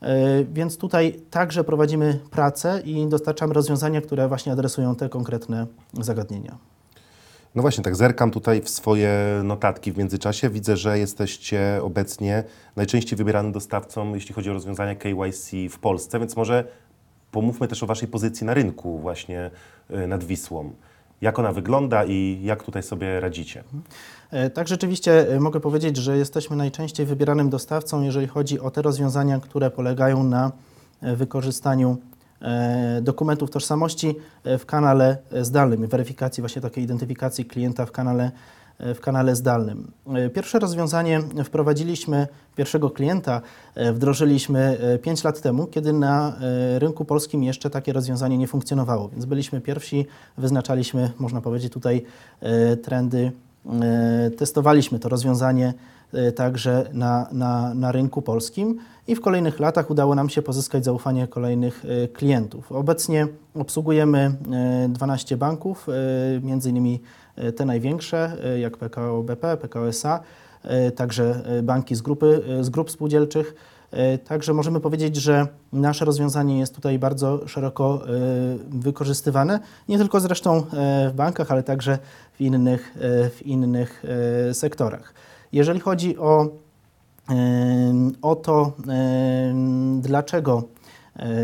E, 0.03 0.45
Więc 0.45 0.77
tutaj 0.77 1.21
także 1.31 1.65
prowadzimy 1.65 2.21
pracę 2.31 2.83
i 2.85 3.07
dostarczamy 3.07 3.55
rozwiązania, 3.55 4.01
które 4.01 4.29
właśnie 4.29 4.53
adresują 4.53 4.97
te 4.97 5.09
konkretne 5.09 5.67
zagadnienia. 6.01 6.59
No 7.55 7.63
właśnie, 7.63 7.85
tak 7.85 7.97
zerkam 7.97 8.31
tutaj 8.31 8.63
w 8.63 8.69
swoje 8.69 9.41
notatki 9.45 9.93
w 9.93 9.99
międzyczasie. 9.99 10.51
Widzę, 10.51 10.77
że 10.77 10.99
jesteście 10.99 11.81
obecnie 11.83 12.45
najczęściej 12.77 13.17
wybieranym 13.17 13.53
dostawcą, 13.53 14.15
jeśli 14.15 14.35
chodzi 14.35 14.51
o 14.51 14.53
rozwiązania 14.53 14.95
KYC 14.95 15.51
w 15.71 15.79
Polsce, 15.79 16.19
więc 16.19 16.37
może 16.37 16.65
pomówmy 17.31 17.69
też 17.69 17.83
o 17.83 17.87
Waszej 17.87 18.09
pozycji 18.09 18.47
na 18.47 18.55
rynku 18.55 18.99
właśnie 18.99 19.51
y, 19.91 20.07
nad 20.07 20.25
Wisłą. 20.25 20.73
Jak 21.21 21.39
ona 21.39 21.53
wygląda 21.53 22.05
i 22.05 22.41
jak 22.43 22.63
tutaj 22.63 22.83
sobie 22.83 23.21
radzicie? 23.21 23.65
E, 24.31 24.51
Tak, 24.51 24.69
rzeczywiście 24.69 25.29
e, 25.29 25.41
mogę 25.41 25.61
powiedzieć, 25.61 25.97
że 25.97 26.17
jesteśmy 26.17 26.57
najczęściej 26.57 27.07
wybieranym 27.07 27.51
dostawcą, 27.51 28.03
jeżeli 28.03 28.27
chodzi 28.27 28.61
o 28.61 28.71
te 28.71 28.83
rozwiązania, 28.83 29.41
które 29.41 29.71
polegają 29.71 30.25
na 30.25 30.53
e, 31.03 31.17
wykorzystaniu 31.17 31.97
dokumentów 33.03 33.51
tożsamości 33.51 34.15
w 34.45 34.67
kanale 34.67 35.17
zdalnym, 35.41 35.87
weryfikacji 35.87 36.41
właśnie 36.41 36.63
takiej 36.63 36.85
identyfikacji 36.85 37.45
klienta 37.45 37.87
w 37.87 37.93
kanale, 37.93 38.31
w 38.95 39.01
kanale 39.01 39.37
zdalnym. 39.37 39.93
E, 40.15 40.31
Pierwsze 40.31 40.59
rozwiązanie 40.59 41.21
wprowadziliśmy, 41.45 42.27
pierwszego 42.57 42.91
klienta 42.91 43.41
e, 43.75 43.93
wdrożyliśmy 43.93 44.79
5 45.03 45.25
lat 45.25 45.41
temu, 45.41 45.67
kiedy 45.67 45.93
na 45.93 46.37
e, 46.41 46.79
rynku 46.79 47.05
polskim 47.05 47.43
jeszcze 47.43 47.71
takie 47.71 47.93
rozwiązanie 47.93 48.39
nie 48.39 48.47
funkcjonowało, 48.47 49.09
więc 49.09 49.25
byliśmy 49.25 49.61
pierwsi, 49.61 50.07
wyznaczaliśmy, 50.39 51.11
można 51.19 51.41
powiedzieć 51.41 51.73
tutaj 51.73 52.05
e, 52.41 52.77
trendy 52.77 53.33
E, 53.67 54.31
Testowaliśmy 54.31 54.99
to 54.99 55.09
rozwiązanie 55.09 55.75
e, 56.13 56.33
także 56.33 56.91
na, 56.93 57.29
na, 57.33 57.75
na 57.75 57.93
rynku 57.93 58.23
polskim 58.23 58.79
i 59.09 59.15
w 59.15 59.21
kolejnych 59.21 59.61
latach 59.61 59.91
udało 59.91 60.15
nam 60.15 60.29
się 60.29 60.43
pozyskać 60.43 60.85
zaufanie 60.85 61.29
kolejnych 61.29 61.85
e, 61.85 62.09
klientów. 62.09 62.73
Obecnie 62.73 63.27
obsługujemy 63.55 64.33
e, 64.53 64.89
12 64.89 65.37
banków, 65.37 65.89
e, 65.89 66.41
między 66.41 66.71
innymi 66.71 66.95
e, 66.95 67.30
te 67.57 67.65
największe, 67.65 68.37
e, 68.45 68.61
jak 68.61 68.77
PKO 68.77 69.23
BP, 69.23 69.57
PKO 69.57 69.89
SA, 69.89 70.21
e, 70.63 70.91
także 70.91 71.43
e, 71.45 71.63
banki 71.63 71.95
z, 71.95 72.03
grupy, 72.03 72.43
e, 72.61 72.65
z 72.65 72.71
grup 72.71 72.91
spółdzielczych. 72.91 73.55
E, 73.91 74.19
Także 74.19 74.55
możemy 74.55 74.81
powiedzieć, 74.81 75.17
że 75.17 75.47
nasze 75.73 76.05
rozwiązanie 76.05 76.59
jest 76.59 76.75
tutaj 76.75 76.99
bardzo 76.99 77.49
szeroko 77.49 78.03
e, 78.05 78.09
wykorzystywane, 78.71 79.61
nie 79.89 79.99
tylko 79.99 80.21
zresztą 80.21 80.57
e, 80.57 80.63
w 81.11 81.13
bankach, 81.15 81.51
ale 81.51 81.63
także 81.63 81.99
w 82.33 82.41
innych, 82.41 82.95
e, 82.97 83.31
w 83.31 83.47
innych 83.47 84.05
e, 84.51 84.55
sektorach. 84.55 85.15
Jeżeli 85.53 85.81
chodzi 85.81 86.19
o, 86.19 86.49
o 88.23 88.37
to, 88.37 88.73
dlaczego 90.01 90.59
e, 90.59 90.80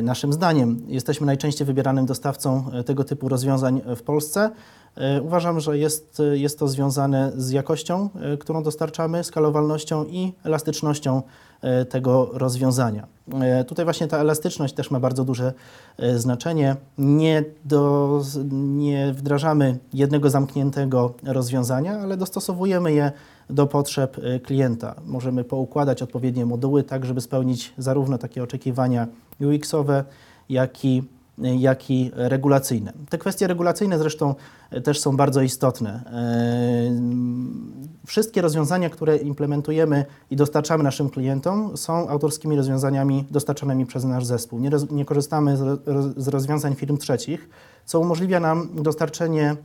naszym 0.02 0.33
zdaniem 0.33 0.83
jesteśmy 0.88 1.26
najczęściej 1.26 1.66
wybieranym 1.66 2.06
dostawcą 2.06 2.64
e, 2.73 2.85
tego 2.85 3.04
typu 3.04 3.28
rozwiązań 3.28 3.80
w 3.97 4.02
Polsce, 4.02 4.50
e, 4.97 5.23
uważam, 5.23 5.61
że 5.61 5.78
jest, 5.78 6.23
jest 6.33 6.59
to 6.59 6.68
związane 6.68 7.33
z 7.37 7.50
jakością, 7.50 8.09
e, 8.14 8.37
którą 8.37 8.62
dostarczamy, 8.62 9.25
skalowalnością 9.25 10.04
i 10.04 10.33
elastycznością 10.45 11.23
e, 11.61 11.85
tego 11.85 12.30
rozwiązania. 12.33 13.06
E, 13.40 13.64
Tutaj 13.64 13.85
właśnie 13.85 14.09
ta 14.09 14.18
elastyczność 14.18 14.75
też 14.75 14.90
ma 14.90 15.00
bardzo 15.00 15.25
duże 15.25 15.52
e, 15.99 16.18
znaczenie. 16.18 16.76
Nie, 16.99 17.45
do, 17.64 18.23
nie 18.52 19.12
wdrażamy 19.12 19.78
jednego 19.95 20.30
zamkniętego 20.30 21.14
rozwiązania, 21.25 21.99
ale 21.99 22.16
dostosowujemy 22.16 22.92
je 22.92 23.12
do 23.50 23.66
potrzeb 23.66 24.16
e, 24.18 24.40
klienta. 24.40 24.95
Możemy 25.06 25.45
poukładać 25.45 26.02
odpowiednie 26.02 26.47
moduły 26.47 26.83
tak, 26.83 27.04
żeby 27.04 27.21
spełnić 27.21 27.75
zarówno 27.78 28.18
takie 28.18 28.42
oczekiwania 28.42 29.06
UX-owe, 29.40 30.05
jak 30.49 30.85
i 30.85 31.02
jak 31.38 31.90
i 31.90 32.11
regulacyjne. 32.14 32.93
Te 33.09 33.19
kwestie 33.19 33.47
regulacyjne 33.47 33.99
zresztą 33.99 34.35
e, 34.71 34.81
też 34.81 35.00
są 35.00 35.16
bardzo 35.16 35.43
istotne. 35.43 35.90
E, 35.90 37.26
Wszystkie 38.07 38.43
rozwiązania, 38.43 38.90
które 38.90 39.16
implementujemy 39.16 40.05
i 40.31 40.37
dostarczamy 40.37 40.85
naszym 40.85 41.11
klientom, 41.11 41.76
są 41.76 42.09
autorskimi 42.09 42.57
rozwiązaniami 42.57 43.25
dostarczanymi 43.31 43.87
przez 43.87 44.05
nasz 44.05 44.25
zespół. 44.25 44.59
Nie, 44.59 44.71
roz, 44.71 44.90
nie 44.90 45.05
korzystamy 45.05 45.57
z, 45.57 45.81
z 46.16 46.28
rozwiązań 46.28 46.75
firm 46.75 46.97
trzecich, 46.97 47.49
co 47.85 48.00
umożliwia 48.00 48.40
nam 48.40 48.69
dostarczenie 48.75 49.57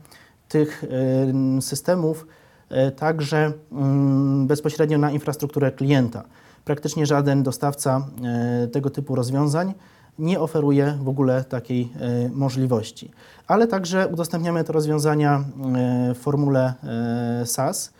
tych 0.48 0.84
e, 0.84 1.62
systemów 1.62 2.26
także 2.96 3.52
mm, 3.72 4.46
bezpośrednio 4.46 4.98
na 4.98 5.10
infrastrukturę 5.10 5.72
klienta. 5.72 6.24
Praktycznie 6.64 7.06
żaden 7.06 7.42
dostawca 7.42 8.06
e, 8.64 8.68
tego 8.68 8.90
typu 8.90 9.14
rozwiązań 9.14 9.74
nie 10.18 10.40
oferuje 10.40 10.98
w 11.02 11.08
ogóle 11.08 11.44
takiej 11.44 11.92
e, 12.00 12.28
możliwości. 12.28 13.10
Ale 13.46 13.66
także 13.66 14.08
udostępniamy 14.08 14.64
te 14.64 14.72
rozwiązania 14.72 15.44
e, 15.74 16.14
w 16.14 16.18
formule 16.18 16.74
SaaS, 17.44 17.92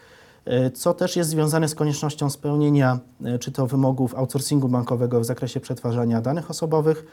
co 0.74 0.94
też 0.94 1.16
jest 1.16 1.30
związane 1.30 1.68
z 1.68 1.74
koniecznością 1.74 2.30
spełnienia 2.30 2.98
czy 3.40 3.52
to 3.52 3.66
wymogów 3.66 4.14
outsourcingu 4.14 4.68
bankowego 4.68 5.20
w 5.20 5.24
zakresie 5.24 5.60
przetwarzania 5.60 6.20
danych 6.20 6.50
osobowych, 6.50 7.06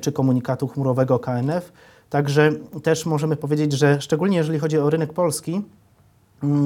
czy 0.00 0.12
komunikatu 0.12 0.68
chmurowego 0.68 1.18
KNF. 1.18 1.72
Także 2.10 2.52
też 2.82 3.06
możemy 3.06 3.36
powiedzieć, 3.36 3.72
że 3.72 4.00
szczególnie 4.00 4.36
jeżeli 4.36 4.58
chodzi 4.58 4.78
o 4.78 4.90
rynek 4.90 5.12
polski, 5.12 5.62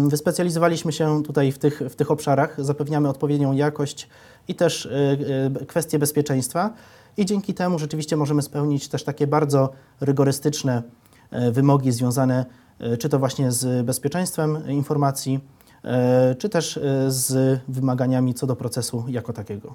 Wyspecjalizowaliśmy 0.09 0.93
się 0.93 1.23
tutaj 1.23 1.53
w 1.53 1.59
tych, 1.59 1.83
w 1.91 1.97
tych 1.97 2.11
obszarach, 2.11 2.65
zapewniamy 2.65 3.09
odpowiednią 3.09 3.53
jakość 3.53 4.09
i 4.49 4.55
też 4.55 4.87
y, 4.87 4.91
y, 5.63 5.67
kwestie 5.67 5.99
bezpieczeństwa 5.99 6.71
i 7.17 7.27
dzięki 7.27 7.55
temu 7.55 7.79
rzeczywiście 7.79 8.17
możemy 8.17 8.43
spełnić 8.43 8.89
też 8.89 9.05
takie 9.05 9.27
bardzo 9.27 9.73
rygorystyczne 10.01 10.83
y, 11.33 11.53
wymogi 11.53 11.93
związane 11.93 12.47
y, 12.81 12.97
czy 12.97 13.09
to 13.09 13.19
właśnie 13.19 13.53
z 13.53 13.87
bezpieczeństwem 13.87 14.69
informacji, 14.69 15.41
y, 15.85 16.35
czy 16.35 16.49
też 16.49 16.81
z 17.09 17.61
wymaganiami 17.69 18.35
co 18.35 18.47
do 18.47 18.57
procesu 18.57 19.05
jako 19.09 19.33
takiego. 19.33 19.75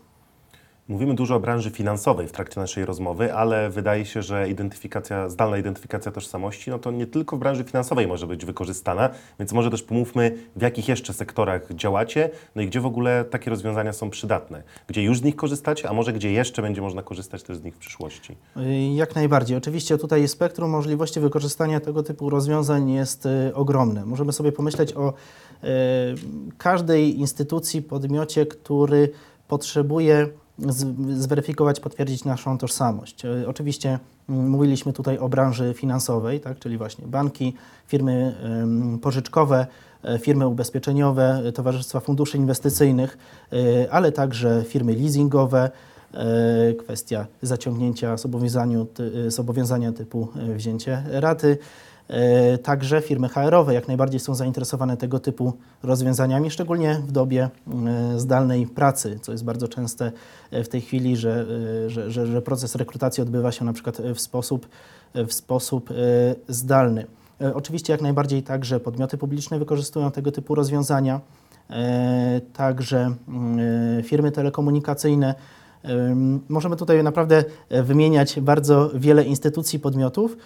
Mówimy 0.87 1.15
dużo 1.15 1.35
o 1.35 1.39
branży 1.39 1.69
finansowej 1.69 2.27
w 2.27 2.31
trakcie 2.31 2.59
naszej 2.59 2.85
rozmowy, 2.85 3.33
ale 3.33 3.69
wydaje 3.69 4.05
się, 4.05 4.21
że 4.21 4.49
identyfikacja, 4.49 5.29
zdalna 5.29 5.57
identyfikacja 5.57 6.11
tożsamości, 6.11 6.69
no 6.69 6.79
to 6.79 6.91
nie 6.91 7.07
tylko 7.07 7.37
w 7.37 7.39
branży 7.39 7.63
finansowej 7.63 8.07
może 8.07 8.27
być 8.27 8.45
wykorzystana, 8.45 9.09
więc 9.39 9.53
może 9.53 9.71
też 9.71 9.83
pomówmy, 9.83 10.37
w 10.55 10.61
jakich 10.61 10.87
jeszcze 10.87 11.13
sektorach 11.13 11.73
działacie, 11.73 12.29
no 12.55 12.61
i 12.61 12.67
gdzie 12.67 12.81
w 12.81 12.85
ogóle 12.85 13.25
takie 13.25 13.49
rozwiązania 13.49 13.93
są 13.93 14.09
przydatne. 14.09 14.63
Gdzie 14.87 15.03
już 15.03 15.19
z 15.19 15.23
nich 15.23 15.35
korzystacie, 15.35 15.89
a 15.89 15.93
może 15.93 16.13
gdzie 16.13 16.31
jeszcze 16.31 16.61
będzie 16.61 16.81
można 16.81 17.03
korzystać 17.03 17.43
też 17.43 17.57
z 17.57 17.63
nich 17.63 17.75
w 17.75 17.77
przyszłości. 17.77 18.37
Y, 18.57 18.93
Jak 18.95 19.15
najbardziej. 19.15 19.57
Oczywiście 19.57 19.97
tutaj 19.97 20.27
spektrum 20.27 20.69
możliwości 20.69 21.19
wykorzystania 21.19 21.79
tego 21.79 22.03
typu 22.03 22.29
rozwiązań 22.29 22.91
jest 22.91 23.25
y, 23.25 23.51
ogromne. 23.55 24.05
Możemy 24.05 24.33
sobie 24.33 24.51
pomyśleć 24.51 24.93
o 24.93 25.09
y, 25.09 25.67
każdej 26.57 27.19
instytucji, 27.19 27.81
podmiocie, 27.81 28.45
który 28.45 29.09
potrzebuje 29.47 30.27
zweryfikować, 31.17 31.79
potwierdzić 31.79 32.25
naszą 32.25 32.57
tożsamość. 32.57 33.25
Y, 33.25 33.47
Oczywiście 33.47 33.99
mm, 34.29 34.49
mówiliśmy 34.49 34.93
tutaj 34.93 35.17
o 35.17 35.29
branży 35.29 35.73
finansowej, 35.77 36.39
tak, 36.39 36.59
czyli 36.59 36.77
właśnie 36.77 37.07
banki, 37.07 37.53
firmy 37.87 38.35
pożyczkowe, 39.01 39.67
e, 40.03 40.19
firmy 40.19 40.47
ubezpieczeniowe, 40.47 41.41
e, 41.45 41.51
towarzystwa 41.51 41.99
funduszy 41.99 42.37
inwestycyjnych, 42.37 43.17
e, 43.53 43.91
ale 43.91 44.11
także 44.11 44.63
firmy 44.67 44.93
leasingowe, 44.93 45.71
e, 46.13 46.73
kwestia 46.73 47.27
zaciągnięcia 47.41 48.15
zobowiązania 49.27 49.91
typu 49.91 50.27
e, 50.35 50.53
wzięcie 50.55 51.03
raty. 51.11 51.57
E, 52.11 52.57
Także 52.57 53.01
firmy 53.01 53.29
HR-owe 53.29 53.73
jak 53.73 53.87
najbardziej 53.87 54.19
są 54.19 54.35
zainteresowane 54.35 54.97
tego 54.97 55.19
typu 55.19 55.53
rozwiązaniami, 55.83 56.51
szczególnie 56.51 57.01
w 57.07 57.11
dobie 57.11 57.49
e, 58.13 58.19
zdalnej 58.19 58.67
pracy, 58.67 59.19
co 59.21 59.31
jest 59.31 59.43
bardzo 59.43 59.67
częste 59.67 60.11
e, 60.51 60.63
w 60.63 60.69
tej 60.69 60.81
chwili, 60.81 61.17
że, 61.17 61.45
że, 61.89 62.11
że, 62.11 62.27
że 62.27 62.41
proces 62.41 62.75
rekrutacji 62.75 63.23
odbywa 63.23 63.51
się 63.51 63.65
na 63.65 63.73
przykład 63.73 64.01
w 64.15 64.19
sposób, 64.19 64.67
w 65.13 65.33
sposób 65.33 65.89
zdalny. 66.47 67.05
Oczywiście 67.53 67.93
jak 67.93 68.01
najbardziej 68.01 68.43
także 68.43 68.79
podmioty 68.79 69.17
publiczne 69.17 69.59
wykorzystują 69.59 70.11
tego 70.11 70.31
typu 70.31 70.55
rozwiązania, 70.55 71.21
także 72.53 73.15
mm, 73.27 74.03
firmy 74.03 74.31
telekomunikacyjne, 74.31 75.35
Możemy 76.49 76.75
tutaj 76.75 77.03
naprawdę 77.03 77.43
wymieniać 77.69 78.39
bardzo 78.39 78.91
wiele 78.95 79.23
instytucji, 79.23 79.79
podmiotów. 79.79 80.37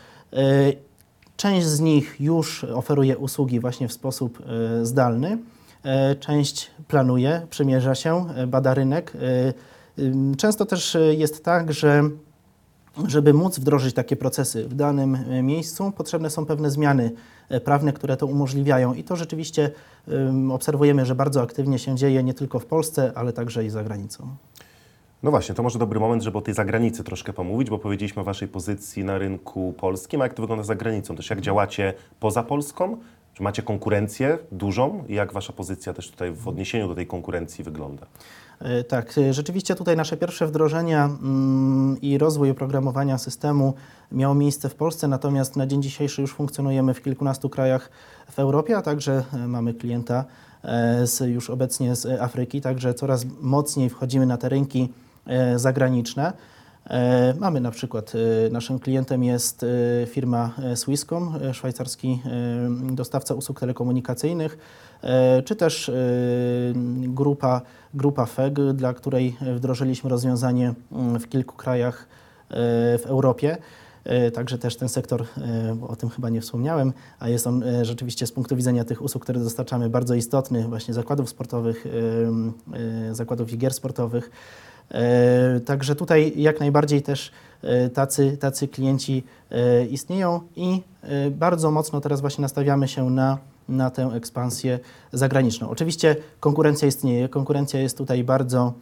Część 1.38 1.68
z 1.68 1.80
nich 1.80 2.16
już 2.20 2.64
oferuje 2.64 3.18
usługi 3.18 3.60
właśnie 3.60 3.88
w 3.88 3.94
sposób 3.94 4.40
e, 4.42 4.86
zdalny, 4.86 5.38
e, 5.84 6.16
część 6.16 6.72
planuje, 6.88 7.48
przymierza 7.50 7.96
się, 7.96 8.26
e, 8.36 8.48
bada 8.48 8.74
rynek. 8.74 9.14
Często 10.38 10.66
też 10.66 10.98
jest 11.18 11.44
tak, 11.44 11.74
że 11.74 12.04
żeby 13.08 13.34
móc 13.34 13.60
wdrożyć 13.60 13.96
takie 13.96 14.16
procesy 14.16 14.68
w 14.68 14.74
danym 14.74 15.18
miejscu, 15.46 15.92
potrzebne 15.92 16.30
są 16.30 16.46
pewne 16.46 16.72
zmiany 16.72 17.12
prawne, 17.64 17.94
które 17.94 18.18
to 18.18 18.28
umożliwiają. 18.28 18.94
I 18.94 19.04
to 19.04 19.16
rzeczywiście 19.16 19.72
obserwujemy, 20.52 21.06
że 21.06 21.16
bardzo 21.16 21.42
aktywnie 21.42 21.80
się 21.80 21.96
dzieje 21.96 22.24
nie 22.24 22.34
tylko 22.34 22.60
w 22.60 22.66
Polsce, 22.66 23.12
ale 23.16 23.34
także 23.34 23.66
i 23.66 23.70
za 23.70 23.84
granicą. 23.84 24.36
No 25.24 25.32
właśnie, 25.32 25.56
to 25.56 25.64
może 25.64 25.80
dobry 25.80 26.00
moment, 26.00 26.24
żeby 26.24 26.38
o 26.38 26.42
tej 26.42 26.54
zagranicy 26.54 27.04
troszkę 27.04 27.34
pomówić, 27.34 27.70
bo 27.70 27.80
powiedzieliśmy 27.80 28.22
o 28.22 28.26
Waszej 28.26 28.48
pozycji 28.48 29.04
na 29.04 29.18
rynku 29.18 29.74
polskim, 29.78 30.22
a 30.22 30.24
jak 30.24 30.34
to 30.34 30.44
wygląda 30.44 30.64
za 30.64 30.76
granicą? 30.76 31.16
Też 31.16 31.30
jak 31.30 31.42
działacie 31.42 31.94
poza 32.20 32.44
Polską? 32.44 32.98
Czy 33.34 33.44
macie 33.44 33.64
konkurencję 33.64 34.38
dużą? 34.52 35.04
I 35.08 35.14
jak 35.14 35.34
Wasza 35.34 35.54
pozycja 35.54 35.94
też 35.94 36.12
tutaj 36.12 36.32
w 36.32 36.48
odniesieniu 36.48 36.88
do 36.88 36.96
tej 36.96 37.08
konkurencji 37.08 37.64
wygląda? 37.64 38.06
E, 38.60 38.84
Tak, 38.84 39.18
e, 39.18 39.34
rzeczywiście 39.34 39.76
tutaj 39.76 39.96
nasze 39.96 40.18
pierwsze 40.18 40.48
wdrożenia 40.48 41.06
mm, 41.06 42.02
i 42.02 42.18
rozwój 42.18 42.50
oprogramowania 42.50 43.18
systemu 43.18 43.74
miało 44.12 44.36
miejsce 44.36 44.70
w 44.70 44.76
Polsce, 44.76 45.08
natomiast 45.08 45.56
na 45.56 45.68
dzień 45.68 45.82
dzisiejszy 45.82 46.22
już 46.22 46.34
funkcjonujemy 46.34 46.94
w 46.94 47.02
kilkunastu 47.02 47.50
krajach 47.50 47.90
w 48.32 48.40
Europie, 48.40 48.78
a 48.78 48.82
także 48.82 49.24
e, 49.34 49.48
mamy 49.48 49.74
klienta 49.74 50.26
z, 51.04 51.20
już 51.20 51.50
obecnie 51.50 51.96
z 51.96 52.22
Afryki, 52.22 52.62
także 52.62 52.94
coraz 52.94 53.26
mocniej 53.42 53.90
wchodzimy 53.90 54.26
na 54.26 54.38
te 54.38 54.50
rynki 54.50 54.90
zagraniczne. 55.56 56.34
E, 56.90 57.34
Mamy 57.40 57.62
na 57.62 57.72
przykład, 57.72 58.14
e, 58.48 58.50
naszym 58.50 58.80
klientem 58.80 59.24
jest 59.24 59.64
e, 59.64 59.68
firma 60.06 60.52
e, 60.64 60.76
Swisscom, 60.76 61.36
e, 61.42 61.54
szwajcarski 61.54 62.22
e, 62.92 62.96
dostawca 62.96 63.34
usług 63.34 63.60
telekomunikacyjnych, 63.60 64.58
e, 65.04 65.42
czy 65.44 65.56
też 65.56 65.90
e, 65.90 65.94
grupa, 66.98 67.62
grupa 67.94 68.26
FEG, 68.26 68.60
dla 68.74 68.94
której 68.94 69.38
wdrożyliśmy 69.56 70.10
rozwiązanie 70.10 70.74
mm, 70.92 71.20
w 71.20 71.30
kilku 71.30 71.56
krajach 71.56 72.08
e, 72.50 72.54
w 72.98 73.04
Europie. 73.06 73.58
E, 74.04 74.32
Także 74.32 74.58
też 74.58 74.76
ten 74.76 74.90
sektor, 74.90 75.22
e, 75.22 75.76
bo 75.76 75.88
o 75.88 75.96
tym 75.96 76.10
chyba 76.10 76.30
nie 76.30 76.42
wspomniałem, 76.42 76.94
a 77.20 77.30
jest 77.30 77.48
on 77.48 77.64
e, 77.64 77.86
rzeczywiście 77.86 78.28
z 78.28 78.32
punktu 78.32 78.56
widzenia 78.56 78.84
tych 78.86 79.02
usług, 79.02 79.24
które 79.24 79.40
dostarczamy, 79.40 79.90
bardzo 79.90 80.16
istotny, 80.16 80.68
właśnie 80.68 80.94
zakładów 80.94 81.30
sportowych, 81.30 81.86
e, 81.86 83.10
e, 83.10 83.16
zakładów 83.16 83.54
i 83.54 83.58
gier 83.58 83.74
sportowych. 83.74 84.32
E, 84.92 85.60
Także 85.60 85.96
tutaj 85.96 86.34
jak 86.36 86.60
najbardziej 86.60 87.02
też 87.02 87.32
e, 87.62 87.90
tacy, 87.90 88.38
tacy 88.38 88.68
klienci 88.68 89.24
e, 89.52 89.86
istnieją 89.86 90.42
i 90.56 90.82
bardzo 91.32 91.72
mocno 91.72 92.02
teraz 92.02 92.22
właśnie 92.22 92.42
nastawiamy 92.42 92.88
się 92.88 93.10
na, 93.10 93.38
na 93.70 93.90
tę 93.90 94.04
ekspansję 94.04 94.80
zagraniczną. 95.14 95.70
Oczywiście 95.70 96.16
konkurencja 96.40 96.88
istnieje, 96.88 97.30
konkurencja 97.30 97.80
jest 97.80 97.98
tutaj 97.98 98.24
bardzo, 98.24 98.74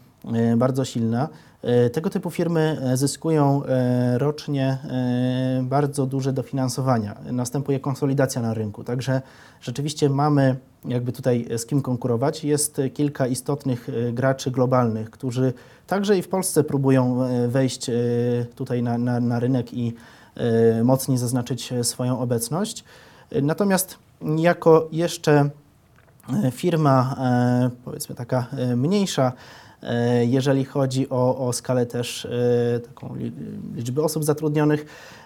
bardzo 0.58 0.86
silna. 0.86 1.30
E, 1.62 1.89
Tego 1.89 2.10
typu 2.10 2.32
firmy 2.32 2.77
e, 2.82 2.98
zyskują 2.98 3.63
e, 3.65 4.18
rocznie 4.18 4.68
e, 4.68 5.63
bardzo 5.63 6.06
duże 6.06 6.34
dofinansowania. 6.34 7.15
Następuje 7.32 7.80
konsolidacja 7.80 8.42
na 8.42 8.53
rynku, 8.53 8.84
także 8.84 9.22
rzeczywiście 9.62 10.10
mamy 10.10 10.56
jakby 10.86 11.12
tutaj 11.12 11.48
z 11.58 11.65
kim 11.65 11.82
konkurować. 11.82 12.44
Jest 12.44 12.80
e, 12.80 12.89
kilka 12.89 13.27
istotnych 13.27 13.89
e, 13.89 14.12
graczy 14.12 14.51
globalnych, 14.51 15.10
którzy 15.12 15.53
także 15.88 16.18
i 16.18 16.22
w 16.22 16.27
Polsce 16.27 16.63
próbują 16.63 17.24
e, 17.24 17.48
wejść 17.48 17.89
e, 17.89 17.94
tutaj 18.56 18.84
na, 18.84 18.98
na, 18.98 19.20
na 19.20 19.39
rynek 19.39 19.74
i 19.74 19.94
e, 20.36 20.84
mocniej 20.84 21.18
zaznaczyć 21.18 21.72
e, 21.74 21.84
swoją 21.84 22.20
obecność. 22.20 22.84
E, 23.32 23.42
Natomiast 23.42 23.98
jako 24.38 24.88
jeszcze 24.92 25.50
e, 26.44 26.51
firma, 26.51 27.15
e, 27.20 27.70
powiedzmy 27.86 28.15
taka 28.15 28.46
e, 28.58 28.75
mniejsza, 28.75 29.27
e, 29.27 29.34
jeżeli 30.25 30.65
chodzi 30.65 31.09
o, 31.09 31.48
o 31.48 31.53
skalę 31.53 31.85
też 31.85 32.25
e, 32.25 32.79
taką 32.79 33.15
li- 33.15 33.31
liczby 33.75 34.03
osób 34.03 34.24
zatrudnionych, 34.24 34.81
e, 34.81 35.23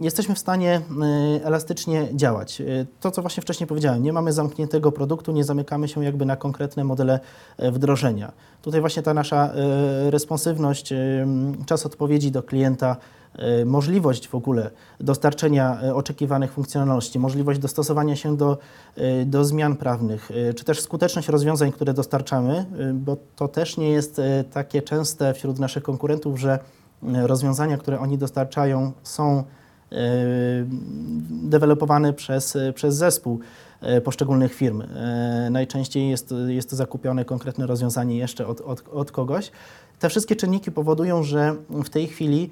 jesteśmy 0.00 0.34
w 0.34 0.38
stanie 0.38 0.80
e, 1.40 1.44
elastycznie 1.44 2.08
działać. 2.14 2.60
E, 2.60 2.64
To, 3.00 3.10
co 3.10 3.22
właśnie 3.22 3.42
wcześniej 3.42 3.66
powiedziałem, 3.66 4.02
nie 4.02 4.12
mamy 4.12 4.32
zamkniętego 4.32 4.92
produktu, 4.92 5.32
nie 5.32 5.44
zamykamy 5.44 5.88
się 5.88 6.04
jakby 6.04 6.26
na 6.26 6.36
konkretne 6.36 6.84
modele 6.84 7.20
e, 7.56 7.70
wdrożenia. 7.70 8.32
Tutaj 8.62 8.80
właśnie 8.80 9.02
ta 9.02 9.14
nasza 9.14 9.52
e, 9.52 10.10
responsywność, 10.10 10.94
czas 11.66 11.86
odpowiedzi 11.86 12.30
do 12.30 12.42
klienta, 12.42 12.96
e, 13.34 13.64
możliwość 13.64 14.28
w 14.28 14.34
ogóle 14.34 14.70
dostarczenia 15.00 15.80
oczekiwanych 15.94 16.52
funkcjonalności, 16.52 17.18
możliwość 17.18 17.58
dostosowania 17.60 18.16
się 18.16 18.36
do, 18.36 18.58
do 19.26 19.44
zmian 19.44 19.76
prawnych, 19.76 20.30
czy 20.56 20.64
też 20.64 20.80
skuteczność 20.80 21.28
rozwiązań, 21.28 21.72
które 21.72 21.94
dostarczamy, 21.94 22.66
bo 22.94 23.16
to 23.36 23.48
też 23.48 23.76
nie 23.76 23.90
jest 23.90 24.20
takie 24.52 24.82
częste 24.82 25.34
wśród 25.34 25.58
naszych 25.58 25.82
konkurentów, 25.82 26.40
że 26.40 26.58
rozwiązania, 27.02 27.78
które 27.78 28.00
oni 28.00 28.18
dostarczają 28.18 28.92
są 29.02 29.38
e, 29.38 29.44
dewelopowane 31.30 32.12
przez, 32.12 32.58
przez 32.74 32.94
zespół 32.94 33.40
e, 33.80 34.00
poszczególnych 34.00 34.54
firm. 34.54 34.82
E, 34.82 35.48
Najczęściej 35.50 36.10
jest, 36.10 36.34
jest 36.46 36.72
zakupione 36.72 37.24
konkretne 37.24 37.66
rozwiązanie 37.66 38.18
jeszcze 38.18 38.46
od, 38.46 38.60
od, 38.60 38.88
od 38.92 39.10
kogoś. 39.10 39.50
Te 39.98 40.08
wszystkie 40.08 40.36
czynniki 40.36 40.72
powodują, 40.72 41.22
że 41.22 41.56
w 41.70 41.88
tej 41.88 42.06
chwili 42.06 42.50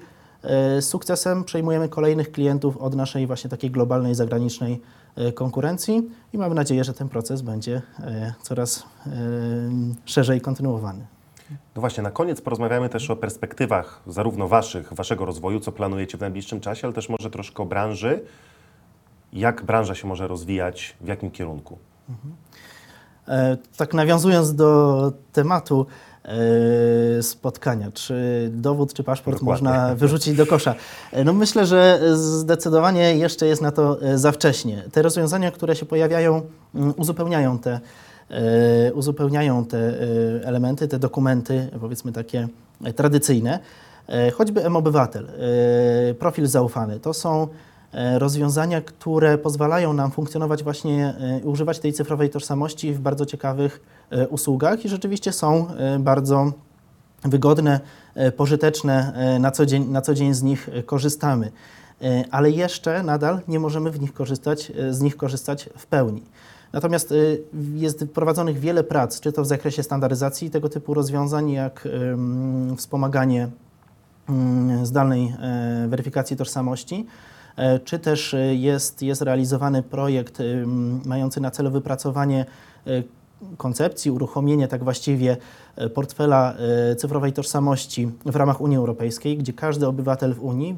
z 0.79 0.85
sukcesem 0.85 1.43
przejmujemy 1.43 1.89
kolejnych 1.89 2.31
klientów 2.31 2.77
od 2.77 2.95
naszej 2.95 3.27
właśnie 3.27 3.49
takiej 3.49 3.71
globalnej, 3.71 4.15
zagranicznej 4.15 4.81
konkurencji 5.35 6.09
i 6.33 6.37
mamy 6.37 6.55
nadzieję, 6.55 6.83
że 6.83 6.93
ten 6.93 7.09
proces 7.09 7.41
będzie 7.41 7.81
coraz 8.41 8.83
szerzej 10.05 10.41
kontynuowany. 10.41 11.05
No 11.51 11.79
właśnie, 11.79 12.03
na 12.03 12.11
koniec 12.11 12.41
porozmawiamy 12.41 12.89
też 12.89 13.09
o 13.09 13.15
perspektywach 13.15 14.01
zarówno 14.07 14.47
Waszych, 14.47 14.93
Waszego 14.93 15.25
rozwoju, 15.25 15.59
co 15.59 15.71
planujecie 15.71 16.17
w 16.17 16.21
najbliższym 16.21 16.59
czasie, 16.59 16.87
ale 16.87 16.93
też 16.93 17.09
może 17.09 17.29
troszkę 17.29 17.63
o 17.63 17.65
branży. 17.65 18.21
Jak 19.33 19.63
branża 19.63 19.95
się 19.95 20.07
może 20.07 20.27
rozwijać, 20.27 20.95
w 21.01 21.07
jakim 21.07 21.31
kierunku? 21.31 21.77
E, 23.27 23.57
Tak 23.77 23.93
nawiązując 23.93 24.55
do 24.55 25.11
tematu 25.33 25.85
e, 26.25 27.23
spotkania, 27.23 27.91
czy 27.91 28.49
dowód, 28.53 28.93
czy 28.93 29.03
paszport 29.03 29.39
Dokładnie. 29.39 29.69
można 29.69 29.95
wyrzucić 29.95 30.37
do 30.37 30.45
kosza? 30.45 30.75
E, 31.11 31.23
No 31.23 31.33
myślę, 31.33 31.65
że 31.65 31.99
zdecydowanie 32.15 33.17
jeszcze 33.17 33.47
jest 33.47 33.61
na 33.61 33.71
to 33.71 33.97
za 34.15 34.31
wcześnie. 34.31 34.83
Te 34.91 35.01
rozwiązania, 35.01 35.51
które 35.51 35.75
się 35.75 35.85
pojawiają, 35.85 36.41
mm, 36.75 36.93
uzupełniają 36.97 37.59
te, 37.59 37.79
uzupełniają 38.93 39.65
te 39.65 39.77
e, 39.77 39.93
elementy, 40.45 40.87
te 40.87 40.99
dokumenty, 40.99 41.69
powiedzmy 41.79 42.11
takie 42.11 42.47
e, 42.83 42.93
tradycyjne. 42.93 43.59
E, 44.07 44.31
Choćby 44.31 44.65
M-Obywatel, 44.65 45.27
e, 46.09 46.13
profil 46.13 46.47
zaufany, 46.47 46.99
to 46.99 47.13
są 47.13 47.47
e, 47.93 48.19
rozwiązania, 48.19 48.81
które 48.81 49.37
pozwalają 49.37 49.93
nam 49.93 50.11
funkcjonować 50.11 50.63
właśnie, 50.63 51.13
e, 51.19 51.45
używać 51.45 51.79
tej 51.79 51.93
cyfrowej 51.93 52.29
tożsamości 52.29 52.93
w 52.93 52.99
bardzo 52.99 53.25
ciekawych 53.25 53.81
e, 54.09 54.27
usługach 54.27 54.85
i 54.85 54.89
rzeczywiście 54.89 55.31
są 55.31 55.67
e, 55.69 55.99
bardzo 55.99 56.51
wygodne, 57.23 57.79
e, 58.15 58.31
pożyteczne, 58.31 59.13
e, 59.15 59.39
na 59.39 59.51
co 59.51 59.65
dzień, 59.65 59.85
na 59.85 60.01
co 60.01 60.13
dzień 60.13 60.33
z 60.33 60.43
nich 60.43 60.69
e, 60.73 60.83
korzystamy. 60.83 61.51
E, 62.01 62.23
Ale 62.31 62.51
jeszcze 62.51 63.03
nadal 63.03 63.41
nie 63.47 63.59
możemy 63.59 63.91
w 63.91 63.99
nich 64.01 64.13
korzystać, 64.13 64.71
e, 64.71 64.93
z 64.93 65.01
nich 65.01 65.17
korzystać 65.17 65.69
w 65.77 65.85
pełni. 65.85 66.23
Natomiast 66.73 67.11
e, 67.11 67.15
jest 67.75 68.05
prowadzonych 68.13 68.59
wiele 68.59 68.83
prac, 68.83 69.19
czy 69.19 69.31
to 69.31 69.43
w 69.43 69.47
zakresie 69.47 69.83
standaryzacji 69.83 70.49
tego 70.49 70.69
typu 70.69 70.93
rozwiązań, 70.93 71.51
jak 71.51 71.87
wspomaganie 72.77 73.49
zdalnej 74.83 75.33
e, 75.39 75.87
weryfikacji 75.87 76.37
tożsamości, 76.37 77.05
e, 77.55 77.79
czy 77.79 77.99
też 77.99 78.33
e, 78.33 78.55
jest, 78.55 79.01
jest 79.01 79.21
realizowany 79.21 79.83
projekt 79.83 80.37
mający 81.05 81.41
na 81.41 81.51
celu 81.51 81.71
wypracowanie 81.71 82.45
e, 82.87 83.03
koncepcji, 83.57 84.11
uruchomienie 84.11 84.67
tak 84.67 84.83
właściwie 84.83 85.37
portfela 85.93 86.53
e, 86.91 86.95
cyfrowej 86.95 87.33
tożsamości 87.33 88.11
w 88.25 88.35
ramach 88.35 88.61
Unii 88.61 88.77
Europejskiej, 88.77 89.37
gdzie 89.37 89.53
każdy 89.53 89.87
obywatel 89.87 90.33
w 90.33 90.43
Unii 90.43 90.75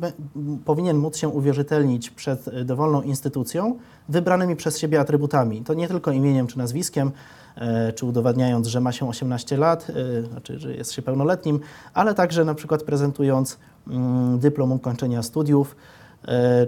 powinien 0.66 0.98
móc 0.98 1.18
się 1.18 1.30
uwierzytelnić 1.30 2.10
przed 2.10 2.48
e, 2.48 2.66
dowolną 2.66 3.02
instytucją 3.02 3.78
wybranymi 4.10 4.56
przez 4.56 4.80
siebie 4.80 5.00
atrybutami. 5.00 5.62
To 5.62 5.74
nie 5.74 5.88
tylko 5.88 6.12
imieniem 6.12 6.48
czy 6.48 6.58
nazwiskiem, 6.58 7.12
e, 7.56 7.94
czy 7.94 8.06
udowadniając, 8.06 8.68
że 8.68 8.82
ma 8.82 8.92
się 8.92 9.10
18 9.10 9.58
lat, 9.58 9.88
znaczy, 10.32 10.60
że 10.60 10.74
jest 10.74 10.92
się 10.92 11.02
pełnoletnim, 11.02 11.60
ale 11.94 12.14
także 12.14 12.46
na 12.46 12.56
przykład 12.56 12.84
prezentując 12.84 13.58
mm, 13.88 14.40
dyplom 14.40 14.72
ukończenia 14.72 15.24
studiów, 15.24 15.76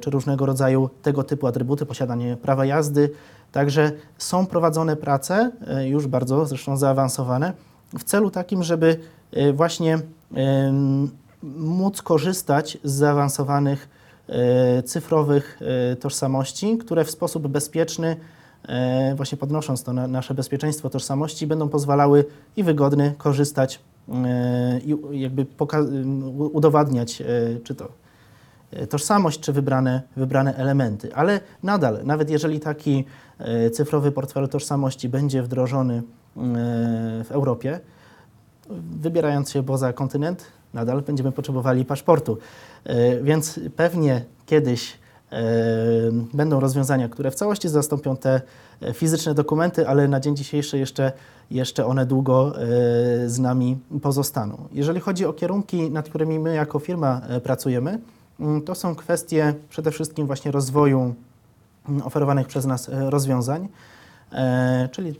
czy 0.01 0.09
różnego 0.09 0.45
rodzaju 0.45 0.89
tego 1.01 1.23
typu 1.23 1.47
atrybuty, 1.47 1.85
posiadanie 1.85 2.37
prawa 2.37 2.65
jazdy. 2.65 3.09
Także 3.51 3.91
są 4.17 4.45
prowadzone 4.45 4.95
prace, 4.95 5.51
już 5.85 6.07
bardzo 6.07 6.45
zresztą 6.45 6.77
zaawansowane, 6.77 7.53
w 7.99 8.03
celu 8.03 8.31
takim, 8.31 8.63
żeby 8.63 8.97
y, 9.37 9.53
właśnie 9.53 9.99
ym, 10.37 11.11
móc 11.43 12.01
korzystać 12.01 12.77
z 12.83 12.91
zaawansowanych 12.91 13.89
y, 14.79 14.83
cyfrowych 14.83 15.59
y, 15.91 15.95
tożsamości, 15.95 16.77
które 16.77 17.05
w 17.05 17.11
sposób 17.11 17.47
bezpieczny, 17.47 18.15
y, 19.11 19.15
właśnie 19.15 19.37
podnosząc 19.37 19.83
to 19.83 19.93
na 19.93 20.07
nasze 20.07 20.33
bezpieczeństwo 20.33 20.89
tożsamości, 20.89 21.47
będą 21.47 21.69
pozwalały 21.69 22.25
i 22.55 22.63
wygodny 22.63 23.13
korzystać 23.17 23.79
y, 24.09 24.11
i 25.11 25.19
jakby 25.21 25.45
udowadniać, 26.53 27.21
y, 27.21 27.61
czy 27.63 27.75
to 27.75 27.87
tożsamość 28.89 29.39
czy 29.39 29.53
wybrane, 29.53 30.01
wybrane 30.15 30.55
elementy. 30.55 31.15
Ale 31.15 31.39
nadal, 31.63 31.99
nawet 32.03 32.29
jeżeli 32.29 32.59
taki 32.59 33.05
cyfrowy 33.73 34.11
portfel 34.11 34.49
tożsamości 34.49 35.09
będzie 35.09 35.43
wdrożony 35.43 36.03
w 37.23 37.27
Europie, 37.31 37.79
wybierając 39.01 39.51
się 39.51 39.63
poza 39.63 39.93
kontynent, 39.93 40.45
nadal 40.73 41.01
będziemy 41.01 41.31
potrzebowali 41.31 41.85
paszportu. 41.85 42.37
E, 42.83 43.21
Więc 43.21 43.59
pewnie 43.75 44.25
kiedyś 44.45 44.99
e, 45.31 45.43
będą 46.33 46.59
rozwiązania, 46.59 47.09
które 47.09 47.31
w 47.31 47.35
całości 47.35 47.69
zastąpią 47.69 48.17
te 48.17 48.41
e, 48.81 48.93
fizyczne 48.93 49.33
dokumenty, 49.33 49.87
ale 49.87 50.07
na 50.07 50.19
dzień 50.19 50.35
dzisiejszy 50.35 50.77
jeszcze, 50.77 51.11
jeszcze 51.51 51.85
one 51.85 52.05
długo 52.05 52.53
z 53.25 53.39
nami 53.39 53.79
pozostaną. 54.01 54.57
Jeżeli 54.71 54.99
chodzi 54.99 55.25
o 55.25 55.33
kierunki, 55.33 55.91
nad 55.91 56.09
którymi 56.09 56.39
my 56.39 56.55
jako 56.55 56.79
firma 56.79 57.21
pracujemy, 57.43 57.99
mm, 58.39 58.61
to 58.61 58.75
są 58.75 58.95
kwestie 58.95 59.53
przede 59.69 59.91
wszystkim 59.91 60.27
właśnie 60.27 60.51
rozwoju 60.51 61.15
mm, 61.89 62.01
oferowanych 62.01 62.47
przez 62.47 62.65
nas 62.65 62.89
rozwiązań, 63.09 63.67
czyli 64.91 65.15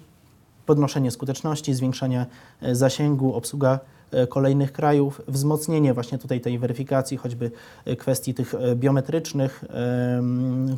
podnoszenie 0.72 1.12
skuteczności, 1.12 1.74
zwiększanie 1.74 2.26
e, 2.62 2.76
zasięgu, 2.76 3.34
obsługa 3.34 3.80
e, 4.12 4.28
kolejnych 4.28 4.72
krajów, 4.72 5.22
wzmocnienie 5.28 5.94
właśnie 5.94 6.18
tutaj 6.18 6.42
tej 6.42 6.60
weryfikacji, 6.60 7.18
choćby 7.18 7.52
e, 7.86 7.96
kwestii 7.96 8.34
tych 8.34 8.56
biometrycznych, 8.76 9.64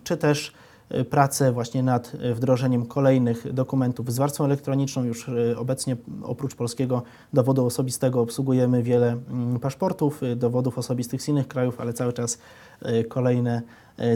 czy 0.03 0.17
też 0.17 0.53
pracę 1.09 1.51
właśnie 1.51 1.83
nad 1.83 2.11
wdrożeniem 2.33 2.85
kolejnych 2.85 3.53
dokumentów 3.53 4.13
z 4.13 4.17
warstwą 4.17 4.45
elektroniczną. 4.45 5.03
Już 5.03 5.29
obecnie 5.57 5.97
oprócz 6.23 6.55
polskiego 6.55 7.03
dowodu 7.33 7.65
osobistego 7.65 8.21
obsługujemy 8.21 8.83
wiele 8.83 9.07
mm, 9.11 9.59
paszportów, 9.59 10.21
dowodów 10.35 10.77
osobistych 10.77 11.21
z 11.21 11.27
innych 11.27 11.47
krajów, 11.47 11.81
ale 11.81 11.93
cały 11.93 12.13
czas 12.13 12.37
kolejne 13.09 13.61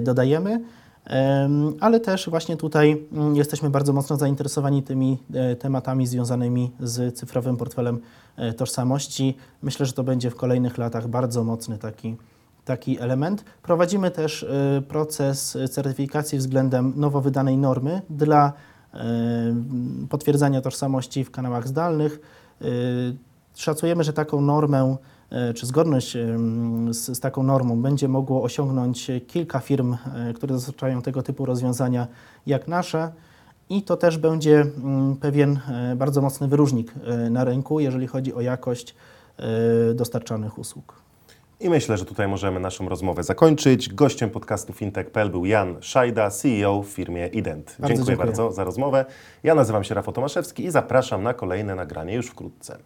dodajemy. 0.02 0.62
Ale 1.80 2.00
też 2.00 2.30
właśnie 2.30 2.58
tutaj 2.58 3.04
mm, 3.14 3.36
jesteśmy 3.36 3.70
bardzo 3.70 3.94
mocno 3.94 4.18
zainteresowani 4.18 4.84
tymi 4.84 5.18
e, 5.34 5.56
tematami 5.56 6.08
związanymi 6.08 6.72
z 6.80 7.18
cyfrowym 7.18 7.58
portfelem 7.58 8.00
e, 8.36 8.54
tożsamości. 8.54 9.38
Myślę, 9.62 9.86
że 9.86 9.94
to 9.94 10.04
będzie 10.04 10.30
w 10.30 10.36
kolejnych 10.36 10.78
latach 10.78 11.08
bardzo 11.08 11.44
mocny 11.44 11.78
taki, 11.78 12.16
taki 12.66 13.00
element. 13.00 13.44
Prowadzimy 13.64 14.12
też 14.12 14.44
e, 14.44 14.82
proces 14.88 15.58
certyfikacji 15.72 16.38
względem 16.38 16.94
nowo 16.96 17.22
wydanej 17.22 17.58
normy 17.58 18.02
dla 18.10 18.54
potwierdzania 20.10 20.62
tożsamości 20.62 21.24
w 21.24 21.32
kanałach 21.32 21.68
zdalnych. 21.68 22.20
Szacujemy, 23.58 24.04
że 24.04 24.14
taką 24.14 24.42
normę 24.42 24.98
e, 25.30 25.54
czy 25.54 25.66
zgodność 25.66 26.18
z, 26.90 27.18
z 27.18 27.20
taką 27.20 27.44
normą 27.44 27.82
będzie 27.82 28.08
mogło 28.08 28.44
osiągnąć 28.44 29.12
kilka 29.28 29.60
firm, 29.60 29.94
e, 29.94 30.34
które 30.34 30.54
dostarczają 30.54 31.02
tego 31.02 31.24
typu 31.24 31.46
rozwiązania 31.46 32.08
jak 32.48 32.68
nasze. 32.68 33.12
I 33.70 33.82
to 33.82 33.98
też 33.98 34.18
będzie 34.18 34.66
pewien 35.22 35.60
e, 35.70 35.96
bardzo 35.96 36.22
mocny 36.22 36.48
wyróżnik 36.48 36.94
na 37.30 37.44
rynku, 37.44 37.80
jeżeli 37.80 38.08
chodzi 38.08 38.34
o 38.34 38.42
jakość 38.42 38.96
dostarczanych 39.96 40.58
usług. 40.58 41.02
I 41.60 41.70
myślę, 41.70 41.98
że 41.98 42.06
tutaj 42.06 42.28
możemy 42.28 42.60
naszą 42.60 42.90
rozmowę 42.90 43.24
zakończyć. 43.24 43.94
Gościem 43.94 44.30
podcastu 44.30 44.74
fintech.pl 44.74 45.30
był 45.30 45.46
Jan 45.46 45.76
Szajda, 45.82 46.30
CEO 46.30 46.84
w 46.84 46.88
firmie 46.88 47.28
Ident. 47.28 47.66
Bardzo 47.66 47.88
dziękuję 47.88 48.06
dziękuję. 48.06 48.18
bardzo 48.18 48.52
za 48.52 48.64
rozmowę. 48.64 49.06
Ja 49.44 49.56
nazywam 49.56 49.84
się 49.84 49.96
Rafał 49.96 50.14
Tomaszewski 50.14 50.66
i 50.66 50.72
zapraszam 50.72 51.24
na 51.24 51.34
kolejne 51.34 51.76
nagranie 51.76 52.16
już 52.16 52.28
wkrótce. 52.28 52.78